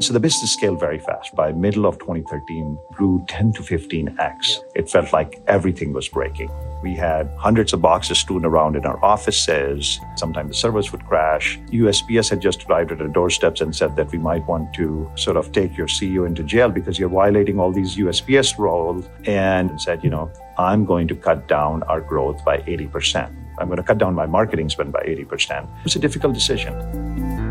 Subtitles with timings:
[0.00, 1.34] So the business scaled very fast.
[1.34, 4.58] By middle of 2013, grew 10 to 15x.
[4.74, 6.50] It felt like everything was breaking.
[6.82, 9.98] We had hundreds of boxes strewn around in our offices.
[10.16, 11.58] Sometimes the servers would crash.
[11.70, 15.36] USPS had just arrived at our doorsteps and said that we might want to sort
[15.36, 19.08] of take your CEO into jail because you're violating all these USPS rules.
[19.24, 23.34] And said, you know, I'm going to cut down our growth by 80%.
[23.58, 25.62] I'm going to cut down my marketing spend by 80%.
[25.62, 27.43] It was a difficult decision.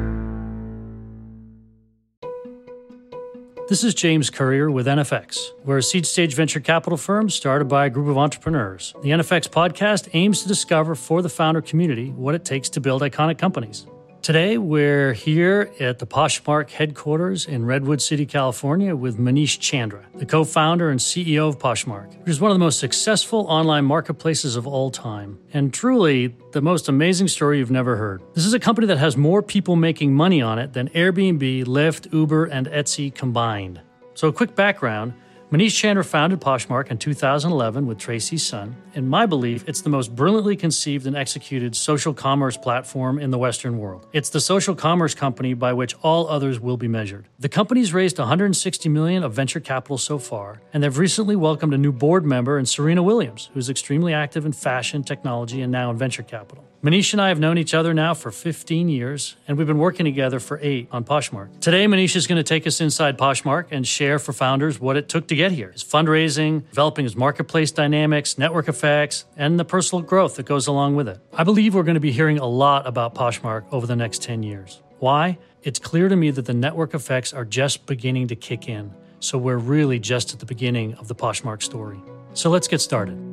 [3.70, 5.54] This is James Currier with NFX.
[5.64, 8.94] We're a seed stage venture capital firm started by a group of entrepreneurs.
[9.02, 13.02] The NFX podcast aims to discover for the founder community what it takes to build
[13.04, 13.88] iconic companies.
[14.24, 20.26] Today, we're here at the Poshmark headquarters in Redwood City, California, with Manish Chandra, the
[20.26, 24.56] co founder and CEO of Poshmark, which is one of the most successful online marketplaces
[24.56, 28.22] of all time, and truly the most amazing story you've never heard.
[28.34, 32.14] This is a company that has more people making money on it than Airbnb, Lyft,
[32.14, 33.82] Uber, and Etsy combined.
[34.14, 35.16] So, a quick background
[35.54, 38.76] Manish Chandra founded Poshmark in 2011 with Tracy Sun.
[38.96, 43.38] In my belief, it's the most brilliantly conceived and executed social commerce platform in the
[43.38, 44.08] Western world.
[44.14, 47.28] It's the social commerce company by which all others will be measured.
[47.38, 51.78] The company's raised 160 million of venture capital so far, and they've recently welcomed a
[51.78, 55.98] new board member in Serena Williams, who's extremely active in fashion, technology, and now in
[55.98, 56.66] venture capital.
[56.84, 60.04] Manish and I have known each other now for 15 years, and we've been working
[60.04, 61.62] together for eight on Poshmark.
[61.62, 65.08] Today, Manish is going to take us inside Poshmark and share for founders what it
[65.08, 70.02] took to get here his fundraising, developing his marketplace dynamics, network effects, and the personal
[70.02, 71.22] growth that goes along with it.
[71.32, 74.44] I believe we're going to be hearing a lot about Poshmark over the next 10
[74.44, 74.82] years.
[75.00, 75.38] Why?
[75.62, 79.38] It's clear to me that the network effects are just beginning to kick in, so
[79.38, 82.02] we're really just at the beginning of the Poshmark story.
[82.34, 83.33] So let's get started.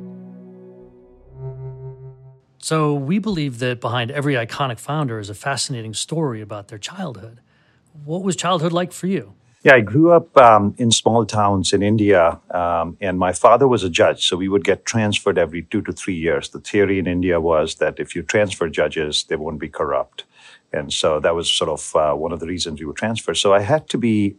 [2.63, 7.39] So, we believe that behind every iconic founder is a fascinating story about their childhood.
[8.05, 9.33] What was childhood like for you?
[9.63, 13.83] Yeah, I grew up um, in small towns in India, um, and my father was
[13.83, 16.49] a judge, so we would get transferred every two to three years.
[16.49, 20.23] The theory in India was that if you transfer judges, they won't be corrupt.
[20.73, 23.37] And so that was sort of uh, one of the reasons we were transferred.
[23.37, 24.35] So I had to be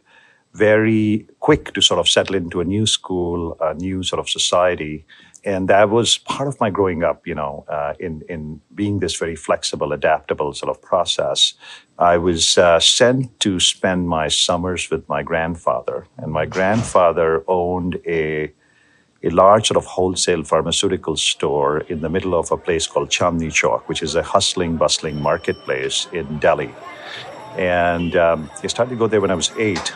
[0.54, 5.04] very quick to sort of settle into a new school, a new sort of society
[5.44, 9.16] and that was part of my growing up you know uh, in in being this
[9.16, 11.54] very flexible adaptable sort of process
[11.98, 18.00] i was uh, sent to spend my summers with my grandfather and my grandfather owned
[18.06, 18.52] a
[19.24, 23.50] a large sort of wholesale pharmaceutical store in the middle of a place called Chandni
[23.50, 26.74] Chowk, which is a hustling, bustling marketplace in Delhi.
[27.56, 29.94] And um, I started to go there when I was eight.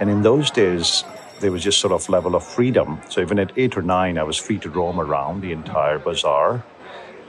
[0.00, 1.04] And in those days,
[1.40, 3.00] there was just sort of level of freedom.
[3.08, 6.64] So even at eight or nine, I was free to roam around the entire bazaar.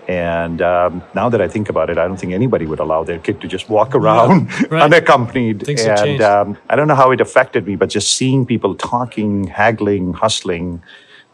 [0.08, 3.20] And um, now that I think about it, I don't think anybody would allow their
[3.20, 4.84] kid to just walk around yeah, right.
[4.84, 5.66] unaccompanied.
[5.66, 9.48] Things and um, I don't know how it affected me, but just seeing people talking,
[9.48, 10.82] haggling, hustling,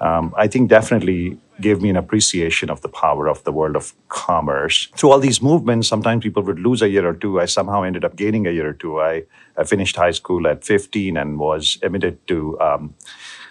[0.02, 3.94] um, I think definitely gave me an appreciation of the power of the world of
[4.10, 4.90] commerce.
[4.96, 7.40] Through all these movements, sometimes people would lose a year or two.
[7.40, 9.00] I somehow ended up gaining a year or two.
[9.00, 9.24] I,
[9.58, 12.96] I finished high school at 15 and was admitted to um,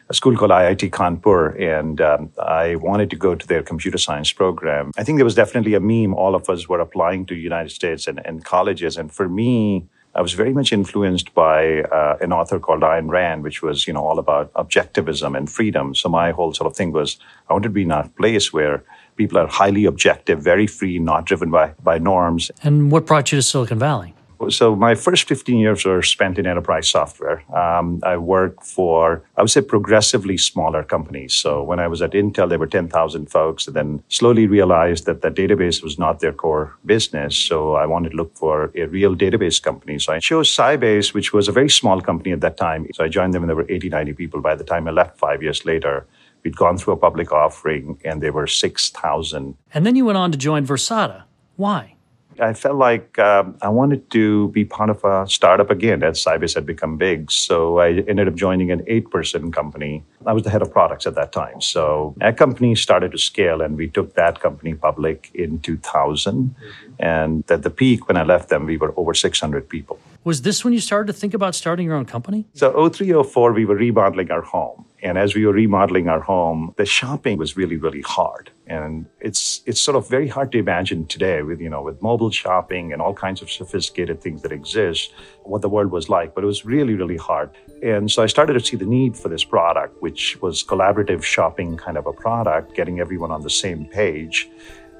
[0.09, 4.33] a school called IIT Kanpur, and um, I wanted to go to their computer science
[4.33, 4.91] program.
[4.97, 6.15] I think there was definitely a meme.
[6.15, 10.21] All of us were applying to United States and, and colleges, and for me, I
[10.21, 14.05] was very much influenced by uh, an author called Ayn Rand, which was, you know,
[14.05, 15.95] all about objectivism and freedom.
[15.95, 17.17] So my whole sort of thing was
[17.49, 18.84] I wanted to be in a place where
[19.17, 22.50] people are highly objective, very free, not driven by, by norms.
[22.62, 24.15] And what brought you to Silicon Valley?
[24.51, 27.43] So my first 15 years were spent in enterprise software.
[27.57, 31.35] Um, I worked for, I would say, progressively smaller companies.
[31.35, 35.23] So when I was at Intel, there were 10,000 folks, and then slowly realized that
[35.23, 37.37] the database was not their core business.
[37.37, 39.99] So I wanted to look for a real database company.
[39.99, 42.87] So I chose Sybase, which was a very small company at that time.
[42.95, 44.41] So I joined them, and there were 80, 90 people.
[44.41, 46.07] By the time I left five years later,
[46.43, 49.57] we'd gone through a public offering, and there were 6,000.
[49.75, 51.25] And then you went on to join Versata.
[51.57, 51.92] Why?
[52.41, 56.55] I felt like um, I wanted to be part of a startup again as Sybase
[56.55, 57.31] had become big.
[57.31, 60.05] So I ended up joining an eight person company.
[60.26, 61.61] I was the head of products at that time.
[61.61, 66.34] So that company started to scale, and we took that company public in 2000.
[66.34, 66.93] Mm-hmm.
[66.99, 69.99] And at the peak, when I left them, we were over 600 people.
[70.25, 72.46] Was this when you started to think about starting your own company?
[72.55, 74.85] So 0304, we were remodeling our home.
[75.02, 78.52] And as we were remodeling our home, the shopping was really, really hard.
[78.69, 82.31] And it's it's sort of very hard to imagine today with, you know, with mobile
[82.31, 85.12] shopping and all kinds of sophisticated things that exist,
[85.43, 86.34] what the world was like.
[86.34, 87.50] But it was really, really hard.
[87.82, 91.76] And so I started to see the need for this product, which was collaborative shopping
[91.76, 94.49] kind of a product, getting everyone on the same page.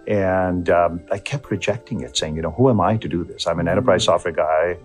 [0.07, 3.47] And um, I kept rejecting it, saying, you know, who am I to do this?
[3.47, 4.77] I'm an enterprise software guy.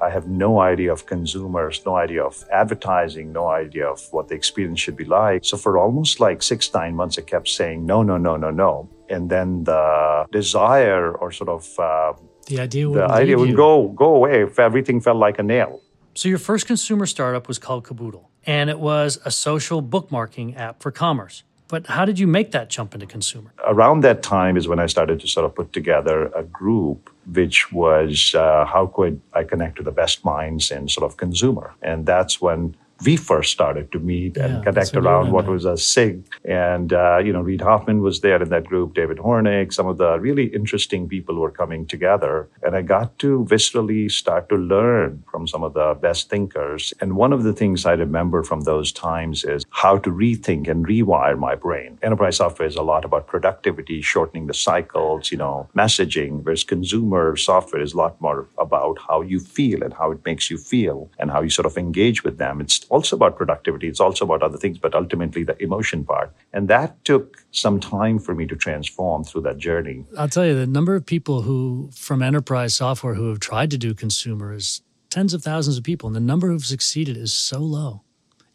[0.00, 4.34] I have no idea of consumers, no idea of advertising, no idea of what the
[4.34, 5.44] experience should be like.
[5.44, 8.88] So for almost like six, nine months, I kept saying, no, no, no, no, no.
[9.08, 12.12] And then the desire or sort of uh,
[12.46, 15.80] the idea would, the idea would go go away if everything felt like a nail.
[16.14, 20.82] So your first consumer startup was called Caboodle, and it was a social bookmarking app
[20.82, 21.42] for commerce.
[21.68, 23.50] But how did you make that jump into consumer?
[23.66, 27.72] Around that time is when I started to sort of put together a group, which
[27.72, 32.04] was uh, how could I connect to the best minds in sort of consumer, and
[32.04, 36.24] that's when we first started to meet yeah, and connect around what was a SIG.
[36.44, 39.98] And, uh, you know, Reid Hoffman was there in that group, David Hornik, some of
[39.98, 42.48] the really interesting people were coming together.
[42.62, 46.94] And I got to viscerally start to learn from some of the best thinkers.
[47.00, 50.86] And one of the things I remember from those times is how to rethink and
[50.86, 51.98] rewire my brain.
[52.02, 57.36] Enterprise software is a lot about productivity, shortening the cycles, you know, messaging, whereas consumer
[57.36, 61.10] software is a lot more about how you feel and how it makes you feel
[61.18, 62.60] and how you sort of engage with them.
[62.60, 63.88] It's also about productivity.
[63.88, 66.34] It's also about other things, but ultimately the emotion part.
[66.52, 70.04] And that took some time for me to transform through that journey.
[70.16, 73.78] I'll tell you, the number of people who, from enterprise software, who have tried to
[73.78, 76.06] do consumer is tens of thousands of people.
[76.06, 78.02] And the number who've succeeded is so low.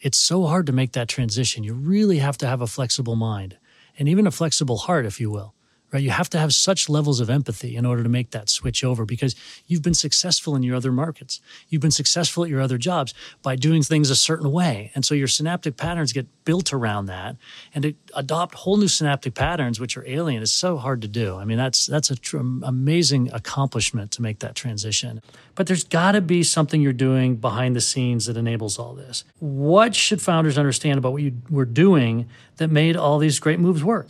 [0.02, 1.64] It's so hard to make that transition.
[1.64, 3.58] You really have to have a flexible mind
[3.98, 5.54] and even a flexible heart, if you will
[5.92, 6.04] right?
[6.04, 9.06] You have to have such levels of empathy in order to make that switch over
[9.06, 9.36] because
[9.68, 11.42] you've been successful in your other markets.
[11.70, 14.92] You've been successful at your other jobs by doing things a certain way.
[14.96, 17.36] And so your synaptic patterns get built around that.
[17.74, 21.38] And to adopt whole new synaptic patterns, which are alien, is so hard to do.
[21.38, 25.22] I mean, that's, that's an tr- amazing accomplishment to make that transition.
[25.56, 29.24] But there's got to be something you're doing behind the scenes that enables all this.
[29.40, 33.84] What should founders understand about what you were doing that made all these great moves
[33.84, 34.10] work?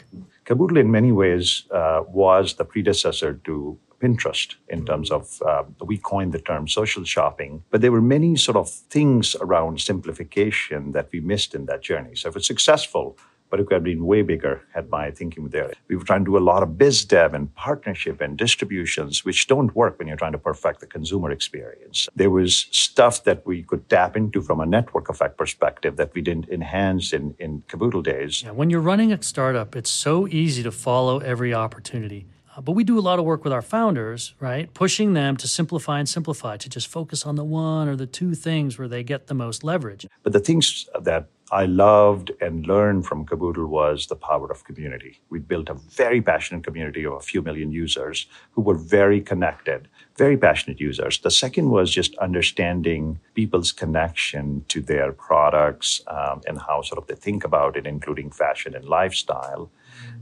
[0.49, 5.97] Caboodle, in many ways, uh, was the predecessor to Pinterest in terms of, uh, we
[5.99, 11.09] coined the term social shopping, but there were many sort of things around simplification that
[11.11, 12.15] we missed in that journey.
[12.15, 13.15] So if it's successful,
[13.49, 15.73] but it could have been way bigger had my thinking there.
[15.87, 19.47] We were trying to do a lot of biz dev and partnership and distributions, which
[19.47, 22.07] don't work when you're trying to perfect the consumer experience.
[22.15, 26.21] There was stuff that we could tap into from a network effect perspective that we
[26.21, 28.43] didn't enhance in, in Caboodle days.
[28.43, 32.27] Yeah, when you're running a startup, it's so easy to follow every opportunity.
[32.55, 34.73] Uh, but we do a lot of work with our founders, right?
[34.73, 38.33] Pushing them to simplify and simplify, to just focus on the one or the two
[38.33, 40.07] things where they get the most leverage.
[40.23, 45.19] But the things that I loved and learned from Caboodle was the power of community.
[45.29, 49.87] We built a very passionate community of a few million users who were very connected,
[50.15, 51.17] very passionate users.
[51.17, 57.07] The second was just understanding people's connection to their products um, and how sort of
[57.07, 59.71] they think about it, including fashion and lifestyle.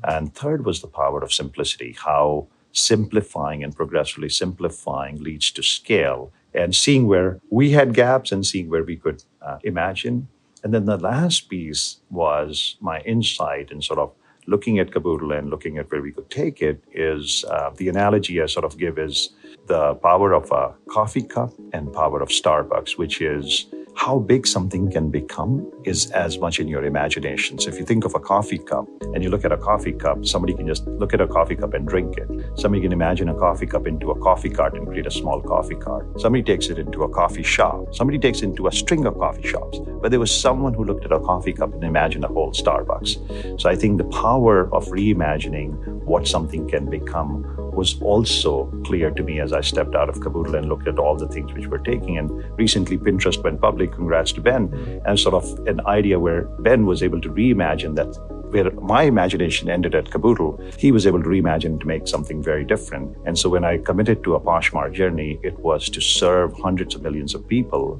[0.05, 6.31] And third was the power of simplicity, how simplifying and progressively simplifying leads to scale
[6.53, 10.27] and seeing where we had gaps and seeing where we could uh, imagine
[10.67, 14.11] and then the last piece was my insight in sort of
[14.47, 18.41] looking at Caboodle and looking at where we could take it is uh, the analogy
[18.41, 19.29] I sort of give is
[19.67, 23.67] the power of a coffee cup and power of Starbucks, which is
[23.97, 27.57] how big something can become is as much in your imagination.
[27.57, 30.23] So if you think of a coffee cup and you look at a coffee cup,
[30.23, 32.29] somebody can just look at a coffee cup and drink it.
[32.59, 35.75] Somebody can imagine a coffee cup into a coffee cart and create a small coffee
[35.75, 36.21] cart.
[36.21, 37.93] Somebody takes it into a coffee shop.
[37.93, 39.79] Somebody takes it into a string of coffee shops.
[39.99, 43.59] But there was someone who looked at a coffee cup and imagined a whole Starbucks.
[43.59, 45.73] So I think the power of reimagining
[46.03, 47.43] what something can become
[47.77, 51.15] was also clear to me as I stepped out of Caboodle and looked at all
[51.15, 52.17] the things which we're taking.
[52.17, 53.86] And recently, Pinterest went public.
[53.87, 55.01] Congrats to Ben.
[55.05, 58.15] And sort of an idea where Ben was able to reimagine that
[58.51, 62.63] where my imagination ended at Caboodle, he was able to reimagine to make something very
[62.63, 63.15] different.
[63.25, 67.01] And so when I committed to a Poshmark journey, it was to serve hundreds of
[67.01, 67.99] millions of people,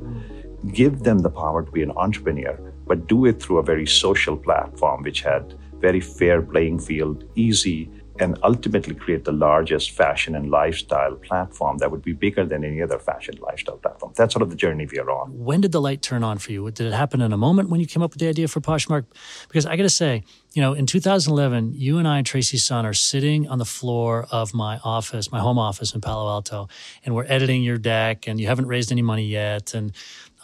[0.72, 4.38] give them the power to be an entrepreneur, but do it through a very social
[4.38, 10.50] platform which had very fair playing field, easy and ultimately create the largest fashion and
[10.50, 14.14] lifestyle platform that would be bigger than any other fashion lifestyle platform.
[14.16, 15.32] That's sort of the journey we are on.
[15.44, 16.70] When did the light turn on for you?
[16.72, 19.06] Did it happen in a moment when you came up with the idea for Poshmark?
[19.48, 22.86] Because I got to say, you know, in 2011, you and I and Tracy Sun
[22.86, 26.68] are sitting on the floor of my office, my home office in Palo Alto,
[27.06, 29.92] and we're editing your deck, and you haven't raised any money yet, and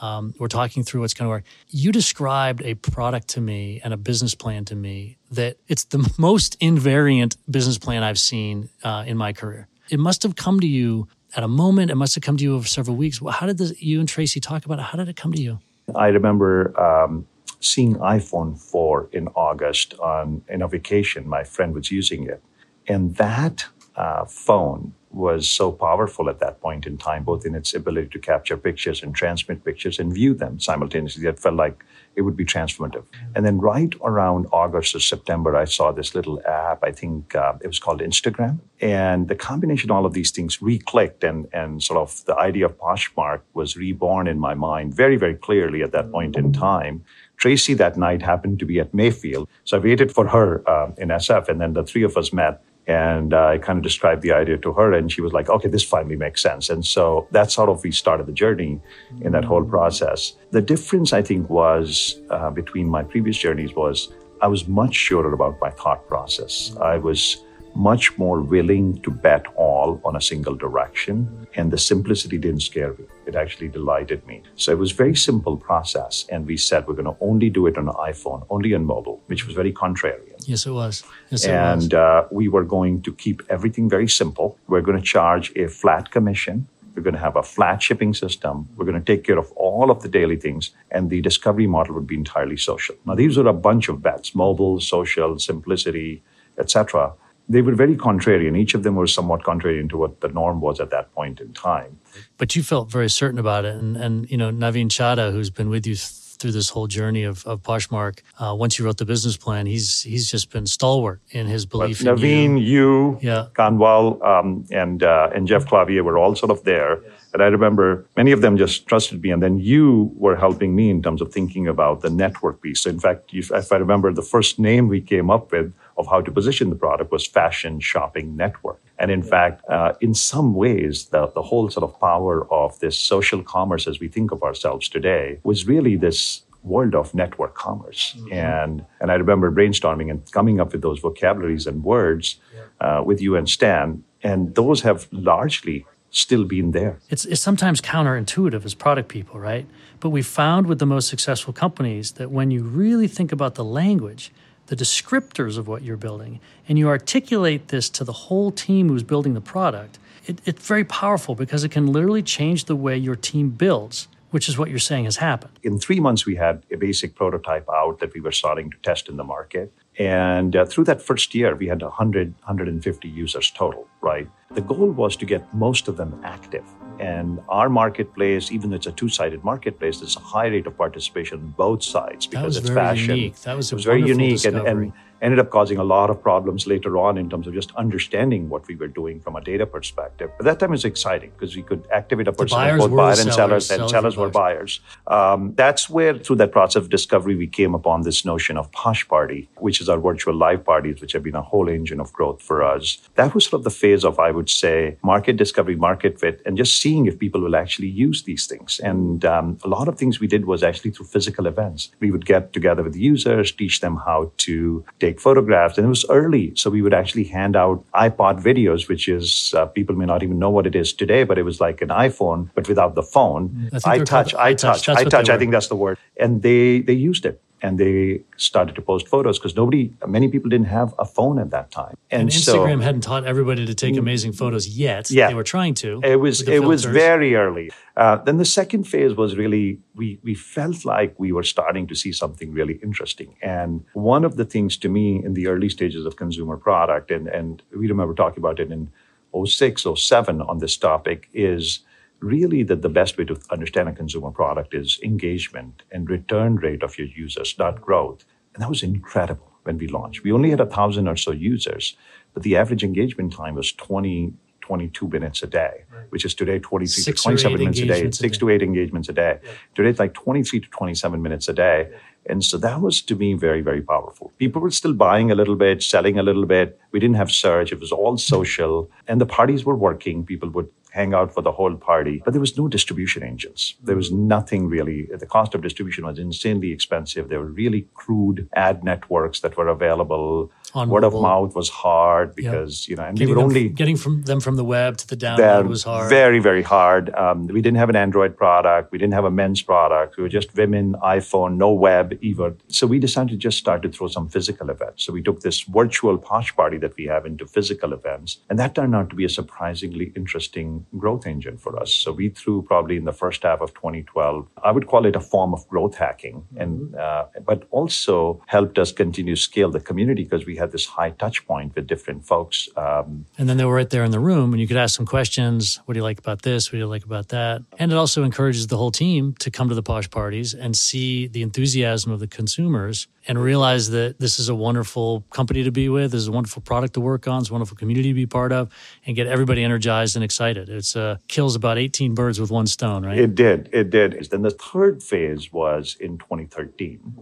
[0.04, 1.46] um, we're talking through what's going to work.
[1.70, 6.14] You described a product to me and a business plan to me that it's the
[6.18, 9.70] most invariant business plan I've seen uh, in my career.
[9.90, 11.08] It must have come to you
[11.38, 11.90] at a moment.
[11.90, 13.22] It must have come to you over several weeks.
[13.32, 14.84] How did this, you and Tracy talk about it?
[14.84, 15.60] How did it come to you?
[15.96, 17.26] I remember um,
[17.62, 21.28] seeing iPhone 4 in August on in a vacation.
[21.28, 22.44] My friend was using it,
[22.88, 27.74] And that uh, phone was so powerful at that point in time, both in its
[27.74, 31.28] ability to capture pictures and transmit pictures and view them simultaneously.
[31.28, 31.84] It felt like
[32.16, 33.06] it would be transformative.
[33.36, 36.84] And then right around August or September, I saw this little app.
[36.84, 38.60] I think uh, it was called Instagram.
[38.82, 42.66] And the combination of all of these things re-clicked and, and sort of the idea
[42.66, 47.04] of Poshmark was reborn in my mind very, very clearly at that point in time.
[47.38, 49.50] Tracy that night happened to be at Mayfield.
[49.64, 52.64] So I waited for her uh, in SF, and then the three of us met
[52.88, 55.70] and uh, I kind of described the idea to her, and she was like, okay,
[55.70, 56.70] this finally makes sense.
[56.70, 58.82] And so that's sort of we started the journey
[59.22, 60.34] in that whole process.
[60.52, 65.34] The difference, I think, was uh, between my previous journeys was I was much surer
[65.34, 66.76] about my thought process.
[66.82, 67.44] I was
[67.76, 71.48] much more willing to bet all on a single direction.
[71.56, 73.06] And the simplicity didn't scare me.
[73.26, 74.44] It actually delighted me.
[74.56, 76.26] So it was a very simple process.
[76.30, 79.46] And we said we're going to only do it on iPhone, only on mobile, which
[79.46, 80.48] was very contrarian.
[80.48, 81.04] Yes, it was.
[81.30, 84.58] Yes, it and uh, we were going to keep everything very simple.
[84.68, 86.68] We're going to charge a flat commission.
[86.96, 88.70] We're going to have a flat shipping system.
[88.76, 91.96] We're going to take care of all of the daily things, and the discovery model
[91.96, 92.96] would be entirely social.
[93.04, 96.22] Now, these are a bunch of bets: mobile, social, simplicity,
[96.60, 97.14] etc
[97.50, 98.58] they were very contrarian.
[98.58, 101.54] Each of them was somewhat contrarian to what the norm was at that point in
[101.54, 102.00] time.
[102.38, 103.76] But you felt very certain about it.
[103.76, 107.24] And, and you know, Navin Chaddha, who's been with you th- through this whole journey
[107.24, 111.22] of, of Poshmark, uh, once you wrote the business plan, he's he's just been stalwart
[111.32, 113.48] in his belief well, Navin, you, you yeah.
[113.54, 117.02] Kanwal, um, and, uh, and Jeff Clavier were all sort of there.
[117.02, 117.12] Yes.
[117.34, 119.32] And I remember many of them just trusted me.
[119.32, 122.82] And then you were helping me in terms of thinking about the network piece.
[122.82, 126.22] So in fact, if I remember, the first name we came up with of how
[126.22, 128.82] to position the product was fashion shopping network.
[129.00, 132.98] And in fact, uh, in some ways, the, the whole sort of power of this
[132.98, 138.16] social commerce as we think of ourselves today was really this world of network commerce.
[138.18, 138.34] Mm-hmm.
[138.34, 142.40] And, and I remember brainstorming and coming up with those vocabularies and words
[142.80, 144.04] uh, with you and Stan.
[144.24, 147.00] And those have largely still been there.
[147.10, 149.66] It's, it's sometimes counterintuitive as product people, right?
[150.00, 153.64] But we found with the most successful companies that when you really think about the
[153.64, 154.32] language,
[154.68, 159.04] the descriptors of what you're building, and you articulate this to the whole team who's
[159.04, 163.16] building the product, it, it's very powerful because it can literally change the way your
[163.16, 165.60] team builds which is what you're saying has happened.
[165.62, 169.08] In three months, we had a basic prototype out that we were starting to test
[169.08, 169.72] in the market.
[170.00, 174.28] And uh, through that first year, we had 100, 150 users total, right?
[174.54, 176.64] The goal was to get most of them active.
[177.00, 181.40] And our marketplace, even though it's a two-sided marketplace, there's a high rate of participation
[181.40, 183.18] on both sides because it's fashion.
[183.18, 183.36] Unique.
[183.42, 184.94] That was, it was very unique and, and,
[185.24, 188.68] ended up causing a lot of problems later on in terms of just understanding what
[188.68, 190.30] we were doing from a data perspective.
[190.38, 193.72] But that time was exciting because we could activate a person both buyers and sellers,
[193.72, 194.82] and sellers were buyers.
[195.08, 199.08] Um, that's where, through that process of discovery, we came upon this notion of Posh
[199.08, 202.42] Party, which is our virtual live parties, which have been a whole engine of growth
[202.42, 202.98] for us.
[203.16, 206.58] That was sort of the phase of, I would say, market discovery, market fit, and
[206.58, 208.82] just seeing if people will actually use these things.
[208.84, 211.92] And um, a lot of things we did was actually through physical events.
[212.02, 215.78] We would get together with users, teach them how to take take photographs.
[215.78, 216.54] And it was early.
[216.56, 220.40] So we would actually hand out iPod videos, which is, uh, people may not even
[220.40, 223.70] know what it is today, but it was like an iPhone, but without the phone.
[223.86, 225.30] I, touch, I touch, I touch.
[225.30, 225.98] I think that's the word.
[226.18, 230.50] And they, they used it and they started to post photos because nobody, many people
[230.50, 231.96] didn't have a phone at that time.
[232.12, 234.00] And, and Instagram so, hadn't taught everybody to take mm.
[234.00, 235.10] amazing photos yet.
[235.10, 236.02] Yeah, they were trying to.
[236.04, 236.68] It was it filters.
[236.68, 237.72] was very early.
[237.96, 241.96] Uh, then the second phase was really we we felt like we were starting to
[241.96, 243.34] see something really interesting.
[243.42, 247.30] And one of the things to me in the early stages of consumer product, and
[247.30, 248.92] and we remember talking about it in
[249.34, 251.80] 06, 07 on this topic, is
[252.24, 256.82] really that the best way to understand a consumer product is engagement and return rate
[256.82, 258.26] of your users, not growth.
[258.54, 260.24] And that was incredible when we launched.
[260.24, 261.96] We only had a thousand or so users,
[262.34, 266.06] but the average engagement time was 20, 22 minutes a day, right.
[266.10, 269.14] which is today 23 Six to 27 minutes a day, six to eight engagements a
[269.14, 269.40] day.
[269.44, 269.50] Yeah.
[269.76, 271.88] Today it's like 23 to 27 minutes a day.
[271.92, 271.98] Yeah.
[272.26, 274.32] And so that was to me very, very powerful.
[274.38, 276.80] People were still buying a little bit, selling a little bit.
[276.92, 277.74] We didn't have search.
[277.74, 278.90] It was all social.
[279.10, 280.26] And the parties were working.
[280.26, 282.22] People would hang out for the whole party.
[282.24, 283.74] But there was no distribution engines.
[283.82, 285.10] There was nothing really.
[285.12, 287.30] The cost of distribution was insanely expensive.
[287.30, 290.52] There were really crude ad networks that were available.
[290.76, 291.20] On Word mobile.
[291.20, 293.70] of mouth was hard because, you know, and getting we were only.
[293.70, 296.10] Getting from them from the web to the download was hard.
[296.10, 297.14] Very, very hard.
[297.14, 298.92] Um, we didn't have an Android product.
[298.92, 300.18] We didn't have a men's product.
[300.18, 302.58] We were just women, iPhone, no web, even.
[302.70, 305.04] So we decided to just start to throw some physical events.
[305.04, 308.40] So we took this virtual posh party that we have into physical events.
[308.50, 311.94] And that turned out to be a surprisingly interesting growth engine for us.
[311.94, 315.20] So we threw probably in the first half of 2012, I would call it a
[315.20, 317.38] form of growth hacking, and mm-hmm.
[317.38, 321.12] uh, but also helped us continue to scale the community because we had this high
[321.12, 322.70] touch point with different folks.
[322.76, 325.06] Um, and then they were right there in the room, and you could ask some
[325.06, 325.80] questions.
[325.86, 326.72] What do you like about this?
[326.72, 327.64] What do you like about that?
[327.80, 331.28] And it also encourages the whole team to come to the posh parties and see
[331.28, 335.90] the enthusiasm of the consumers and realize that this is a wonderful company to be
[335.90, 338.26] with, this is a wonderful product to work on, it's a wonderful community to be
[338.26, 338.70] part of,
[339.06, 340.70] and get everybody energized and excited.
[340.70, 343.18] It's uh, kills about 18 birds with one stone, right?
[343.18, 343.70] It did.
[343.72, 344.14] It did.
[344.30, 347.16] Then the third phase was in 2013.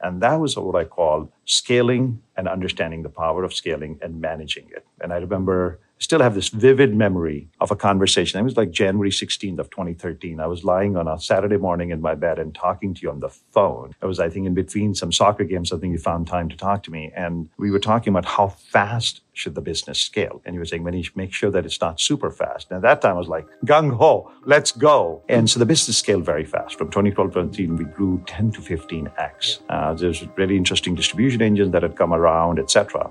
[0.00, 4.68] And that was what I call scaling and understanding the power of scaling and managing
[4.70, 4.86] it.
[5.00, 8.38] And I remember still have this vivid memory of a conversation.
[8.40, 10.40] It was like January 16th of 2013.
[10.40, 13.20] I was lying on a Saturday morning in my bed and talking to you on
[13.20, 13.94] the phone.
[14.02, 16.56] I was, I think, in between some soccer games, I think you found time to
[16.56, 17.12] talk to me.
[17.14, 20.42] And we were talking about how fast should the business scale.
[20.44, 22.70] And you were saying, you make sure that it's not super fast.
[22.70, 25.22] And at that time, I was like, gung ho, let's go.
[25.28, 26.76] And so the business scaled very fast.
[26.76, 29.60] From 2012 to 2013, we grew 10 to 15x.
[29.68, 33.10] Uh, there's really interesting distribution engines that had come around, etc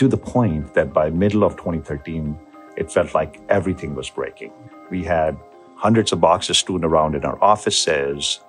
[0.00, 2.34] to the point that by middle of 2013,
[2.78, 4.50] it felt like everything was breaking.
[4.90, 5.36] We had
[5.76, 8.40] hundreds of boxes strewn around in our offices.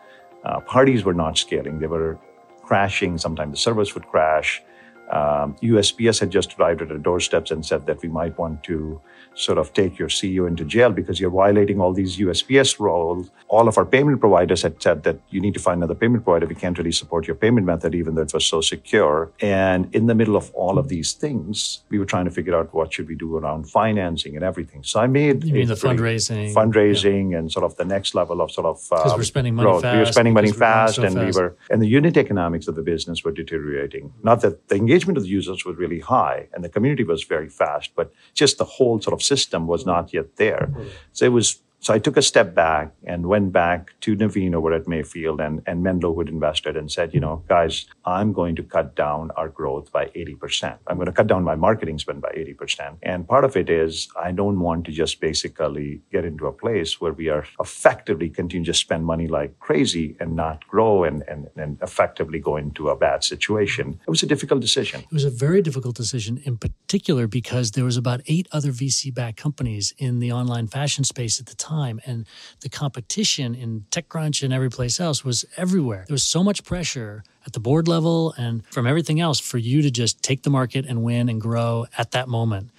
[0.45, 1.79] Uh, parties were not scaling.
[1.79, 2.17] They were
[2.61, 3.17] crashing.
[3.17, 4.63] Sometimes the servers would crash.
[5.11, 9.01] Um, USPS had just arrived at our doorsteps and said that we might want to
[9.33, 13.29] sort of take your CEO into jail because you're violating all these USPS rules.
[13.47, 16.47] All of our payment providers had said that you need to find another payment provider.
[16.47, 19.31] We can't really support your payment method, even though it was so secure.
[19.41, 22.73] And in the middle of all of these things, we were trying to figure out
[22.73, 24.83] what should we do around financing and everything.
[24.83, 27.39] So I made you mean the fundraising, fundraising, yeah.
[27.39, 29.81] and sort of the next level of sort of because um, we're spending money growth.
[29.81, 29.93] fast.
[29.93, 31.35] We were spending money fast, so and fast.
[31.35, 34.13] we were and the unit economics of the business were deteriorating.
[34.23, 37.49] Not that the engagement of the users was really high and the community was very
[37.49, 40.69] fast, but just the whole sort of system was not yet there.
[40.71, 40.87] Mm-hmm.
[41.13, 44.71] So it was so I took a step back and went back to Navin over
[44.71, 48.55] at Mayfield and, and Menlo, who had invested, and said, you know, guys, I'm going
[48.57, 50.77] to cut down our growth by 80%.
[50.85, 52.97] I'm going to cut down my marketing spend by 80%.
[53.01, 57.01] And part of it is I don't want to just basically get into a place
[57.01, 61.47] where we are effectively continue to spend money like crazy and not grow and, and,
[61.55, 63.99] and effectively go into a bad situation.
[64.05, 65.01] It was a difficult decision.
[65.01, 69.37] It was a very difficult decision in particular because there was about eight other VC-backed
[69.37, 72.01] companies in the online fashion space at the time time.
[72.05, 72.27] And
[72.61, 76.03] the competition in TechCrunch and every place else was everywhere.
[76.07, 79.81] There was so much pressure at the board level and from everything else for you
[79.81, 82.69] to just take the market and win and grow at that moment.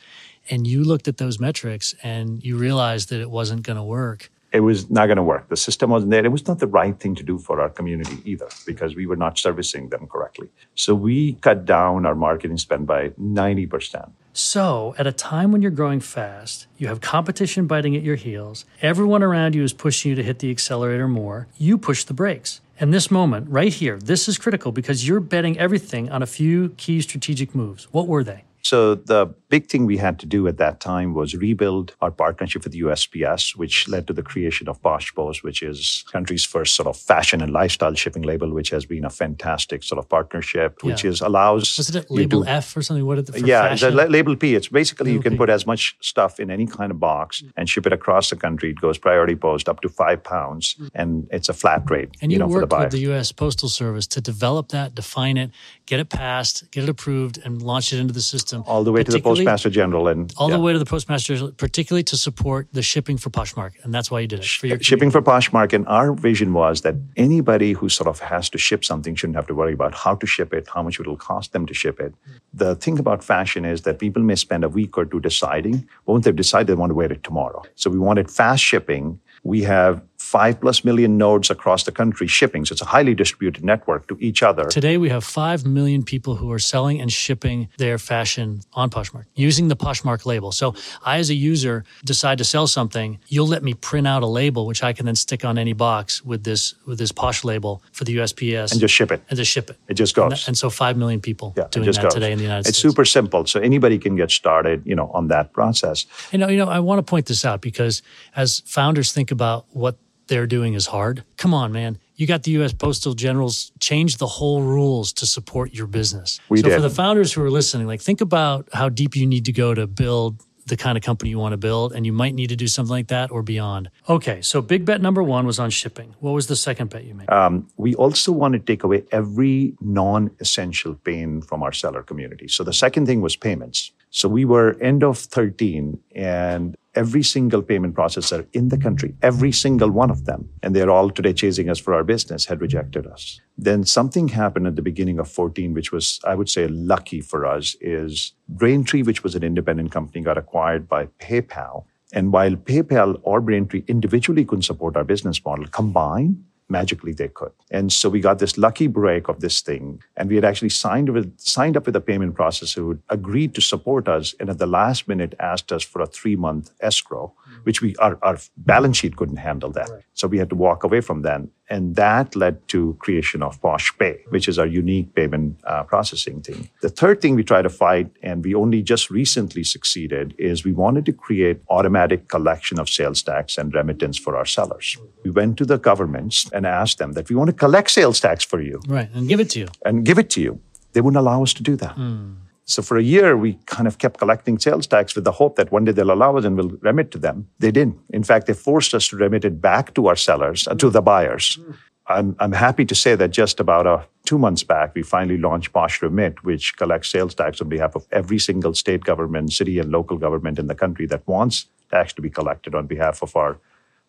[0.50, 4.30] And you looked at those metrics and you realized that it wasn't going to work
[4.52, 5.48] it was not going to work.
[5.48, 6.24] The system wasn't there.
[6.24, 9.16] It was not the right thing to do for our community either because we were
[9.16, 10.48] not servicing them correctly.
[10.74, 14.10] So we cut down our marketing spend by 90%.
[14.34, 18.64] So, at a time when you're growing fast, you have competition biting at your heels,
[18.80, 22.62] everyone around you is pushing you to hit the accelerator more, you push the brakes.
[22.80, 26.70] And this moment, right here, this is critical because you're betting everything on a few
[26.70, 27.84] key strategic moves.
[27.92, 28.44] What were they?
[28.62, 32.62] So the big thing we had to do at that time was rebuild our partnership
[32.64, 36.86] with USPS, which led to the creation of Posh Post, which is country's first sort
[36.86, 40.90] of fashion and lifestyle shipping label, which has been a fantastic sort of partnership, yeah.
[40.90, 43.04] which is allows was it label to, F or something?
[43.04, 44.54] What did the yeah, the label P.
[44.54, 45.38] It's basically label you can P.
[45.38, 47.50] put as much stuff in any kind of box mm.
[47.56, 48.70] and ship it across the country.
[48.70, 50.88] It goes priority post up to five pounds, mm.
[50.94, 52.10] and it's a flat rate.
[52.22, 53.32] And you, you know, worked the with the U.S.
[53.32, 55.50] Postal Service to develop that, define it,
[55.86, 59.02] get it passed, get it approved, and launch it into the system all the way
[59.02, 60.56] to the Postmaster General and all yeah.
[60.56, 64.10] the way to the Postmaster General, particularly to support the shipping for Poshmark, and that's
[64.10, 65.72] why you did it for your shipping for Poshmark.
[65.72, 69.46] And our vision was that anybody who sort of has to ship something shouldn't have
[69.46, 72.00] to worry about how to ship it, how much it will cost them to ship
[72.00, 72.14] it.
[72.52, 76.12] The thing about fashion is that people may spend a week or two deciding, but
[76.12, 77.62] once they've decided they want to wear it tomorrow.
[77.74, 79.20] So we wanted fast shipping.
[79.44, 82.64] We have five plus million nodes across the country shipping.
[82.64, 84.64] So it's a highly distributed network to each other.
[84.64, 89.26] Today, we have five million people who are selling and shipping their fashion on Poshmark
[89.34, 90.50] using the Poshmark label.
[90.50, 93.18] So I, as a user, decide to sell something.
[93.28, 96.24] You'll let me print out a label, which I can then stick on any box
[96.24, 99.20] with this with this Posh label for the USPS and just ship it.
[99.28, 99.76] And just ship it.
[99.88, 100.24] It just goes.
[100.24, 102.14] And, that, and so five million people yeah, doing that goes.
[102.14, 102.84] today in the United it's States.
[102.84, 103.44] It's super simple.
[103.44, 106.06] So anybody can get started, you know, on that process.
[106.32, 108.00] You know, you know, I want to point this out because
[108.34, 111.24] as founders think about what they're doing is hard.
[111.36, 111.98] Come on, man.
[112.16, 112.72] You got the U.S.
[112.72, 116.40] Postal Generals change the whole rules to support your business.
[116.48, 116.74] We so did.
[116.76, 119.74] for the founders who are listening, like think about how deep you need to go
[119.74, 122.56] to build the kind of company you want to build, and you might need to
[122.56, 123.90] do something like that or beyond.
[124.08, 126.14] Okay, so big bet number one was on shipping.
[126.20, 127.28] What was the second bet you made?
[127.30, 132.48] Um, we also want to take away every non essential pain from our seller community.
[132.48, 133.92] So the second thing was payments.
[134.10, 139.52] So we were end of 13 and every single payment processor in the country, every
[139.52, 143.06] single one of them, and they're all today chasing us for our business, had rejected
[143.06, 143.40] us.
[143.56, 147.46] Then something happened at the beginning of 14, which was, I would say, lucky for
[147.46, 151.84] us, is Braintree, which was an independent company, got acquired by PayPal.
[152.12, 157.52] And while PayPal or Braintree individually couldn't support our business model, combined, magically they could.
[157.70, 160.02] And so we got this lucky break of this thing.
[160.16, 163.60] And we had actually signed with signed up with a payment processor who agreed to
[163.60, 167.60] support us and at the last minute asked us for a three month escrow, mm-hmm.
[167.62, 169.88] which we our, our balance sheet couldn't handle that.
[169.88, 170.02] Right.
[170.14, 171.42] So we had to walk away from that.
[171.72, 176.42] And that led to creation of Posh Pay, which is our unique payment uh, processing
[176.42, 176.68] thing.
[176.82, 180.74] The third thing we try to fight, and we only just recently succeeded, is we
[180.74, 184.98] wanted to create automatic collection of sales tax and remittance for our sellers.
[185.24, 188.44] We went to the governments and asked them that we want to collect sales tax
[188.44, 188.80] for you.
[188.86, 189.68] Right, and give it to you.
[189.84, 190.60] And give it to you.
[190.92, 191.96] They wouldn't allow us to do that.
[191.96, 192.36] Mm.
[192.64, 195.72] So for a year, we kind of kept collecting sales tax with the hope that
[195.72, 197.48] one day they'll allow us and we'll remit to them.
[197.58, 197.98] They didn't.
[198.10, 201.02] In fact, they forced us to remit it back to our sellers, uh, to the
[201.02, 201.58] buyers.
[202.06, 205.72] I'm, I'm happy to say that just about uh, two months back, we finally launched
[205.72, 209.90] Posh Remit, which collects sales tax on behalf of every single state government, city, and
[209.90, 213.58] local government in the country that wants tax to be collected on behalf of our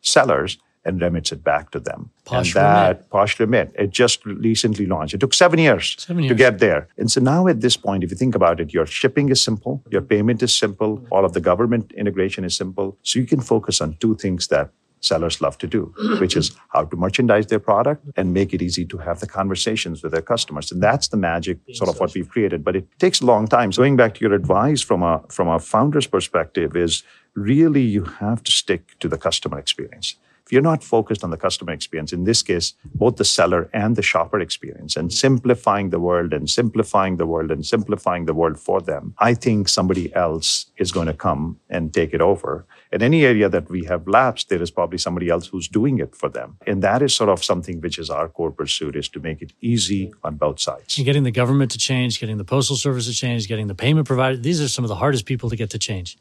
[0.02, 2.10] sellers and remits it back to them.
[2.26, 3.10] Posh and that remit.
[3.10, 5.14] Posh Remit, it just recently launched.
[5.14, 6.88] It took seven years, seven years, to get there.
[6.98, 9.84] And so now at this point, if you think about it, your shipping is simple,
[9.90, 12.98] your payment is simple, all of the government integration is simple.
[13.04, 16.86] So you can focus on two things that sellers love to do, which is how
[16.86, 20.72] to merchandise their product and make it easy to have the conversations with their customers.
[20.72, 22.64] And that's the magic sort of what we've created.
[22.64, 23.72] But it takes a long time.
[23.72, 27.04] So going back to your advice from a from a founder's perspective is
[27.36, 31.38] really you have to stick to the customer experience if you're not focused on the
[31.38, 36.00] customer experience, in this case, both the seller and the shopper experience, and simplifying the
[36.00, 40.66] world and simplifying the world and simplifying the world for them, I think somebody else
[40.78, 42.66] is going to come and take it over.
[42.92, 46.14] In any area that we have lapsed, there is probably somebody else who's doing it
[46.14, 46.58] for them.
[46.68, 49.54] And that is sort of something which is our core pursuit is to make it
[49.62, 50.98] easy on both sides.
[50.98, 54.08] And getting the government to change, getting the postal service to change, getting the payment
[54.08, 56.18] provider, these are some of the hardest people to get to change.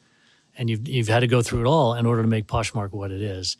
[0.56, 3.10] And you've, you've had to go through it all in order to make Poshmark what
[3.10, 3.56] it is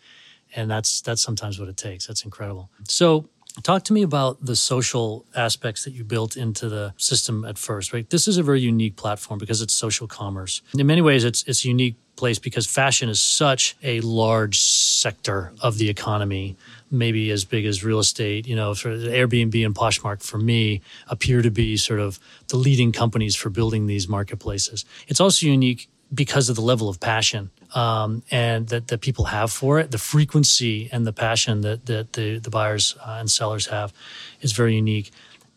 [0.54, 2.06] and that's that's sometimes what it takes.
[2.06, 2.70] That's incredible.
[2.88, 3.28] So
[3.62, 7.92] Talk to me about the social aspects that you built into the system at first,
[7.92, 8.08] right?
[8.08, 10.62] This is a very unique platform because it's social commerce.
[10.76, 15.52] In many ways, it's it's a unique place because fashion is such a large sector
[15.60, 16.56] of the economy,
[16.90, 18.46] maybe as big as real estate.
[18.46, 22.90] You know, of Airbnb and Poshmark for me appear to be sort of the leading
[22.90, 24.86] companies for building these marketplaces.
[25.08, 29.50] It's also unique because of the level of passion um, and that, that people have
[29.50, 33.66] for it, the frequency and the passion that, that the, the buyers uh, and sellers
[33.66, 33.92] have
[34.40, 35.10] is very unique.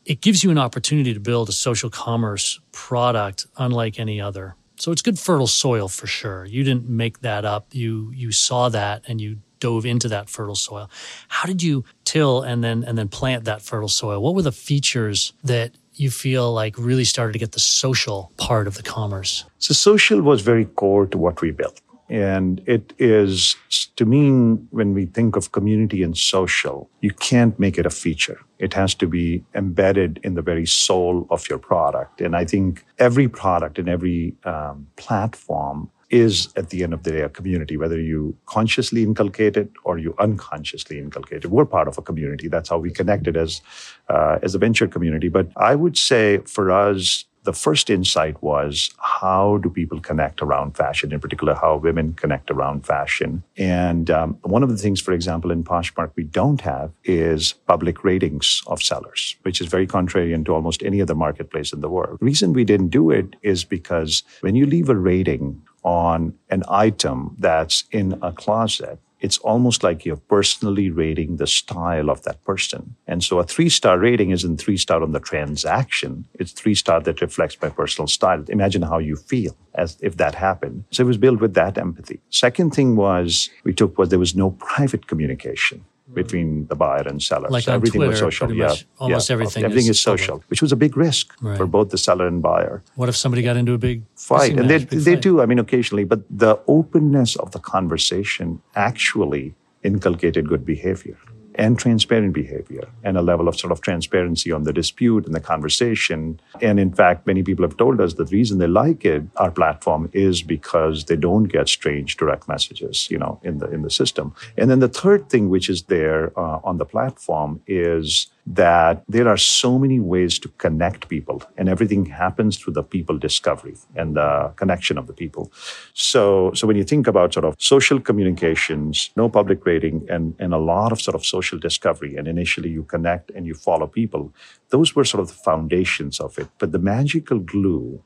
[0.06, 4.56] It gives you an opportunity to build a social commerce product unlike any other.
[4.78, 6.46] So it's good fertile soil for sure.
[6.46, 7.68] You didn't make that up.
[7.72, 10.90] You you saw that and you dove into that fertile soil.
[11.30, 14.22] How did you till and then and then plant that fertile soil?
[14.22, 18.68] What were the features that you feel like really started to get the social part
[18.68, 19.46] of the commerce?
[19.60, 21.80] So social was very core to what we built.
[22.10, 23.56] And it is,
[23.96, 24.30] to me,
[24.70, 28.42] when we think of community and social, you can't make it a feature.
[28.60, 32.22] It has to be embedded in the very soul of your product.
[32.22, 37.12] And I think every product and every um, platform is at the end of the
[37.12, 41.48] day a community, whether you consciously inculcate it or you unconsciously inculcate it.
[41.48, 42.48] We're part of a community.
[42.48, 43.62] That's how we connected as
[44.10, 45.30] uh, as a venture community.
[45.30, 50.76] But I would say for us, the first insight was how do people connect around
[50.76, 53.44] fashion, in particular, how women connect around fashion.
[53.58, 58.04] And um, one of the things, for example, in Poshmark we don't have is public
[58.04, 62.20] ratings of sellers, which is very contrarian to almost any other marketplace in the world.
[62.20, 66.64] The reason we didn't do it is because when you leave a rating on an
[66.68, 72.44] item that's in a closet, it's almost like you're personally rating the style of that
[72.44, 72.96] person.
[73.08, 76.26] And so a three star rating isn't three star on the transaction.
[76.36, 78.46] It's three star that reflects my personal style.
[78.50, 80.84] Imagine how you feel as if that happened.
[80.92, 82.20] So it was built with that empathy.
[82.30, 86.14] Second thing was we took was there was no private communication Mm.
[86.14, 87.50] between the buyer and seller.
[87.50, 88.54] Like so on everything Twitter, was social.
[88.54, 89.34] yeah, much almost yeah.
[89.34, 90.50] everything Everything is is social, public.
[90.52, 91.58] which was a big risk Right.
[91.58, 92.84] for both the seller and buyer.
[92.96, 95.22] What if somebody got into a big Fight, and they big they fight?
[95.24, 95.42] do.
[95.42, 101.18] I mean, occasionally, but the openness of the conversation actually inculcated good behavior
[101.58, 105.40] and transparent behavior and a level of sort of transparency on the dispute and the
[105.40, 106.40] conversation.
[106.62, 109.52] And in fact, many people have told us that the reason they like it, our
[109.52, 113.90] platform, is because they don't get strange direct messages, you know, in the in the
[113.90, 114.34] system.
[114.58, 119.28] And then the third thing which is there uh, on the platform is that there
[119.28, 124.16] are so many ways to connect people, and everything happens through the people discovery and
[124.16, 125.52] the connection of the people.
[125.94, 130.54] So, so when you think about sort of social communications, no public rating, and, and
[130.54, 134.32] a lot of sort of social discovery, and initially you connect and you follow people,
[134.70, 136.48] those were sort of the foundations of it.
[136.60, 138.04] But the magical glue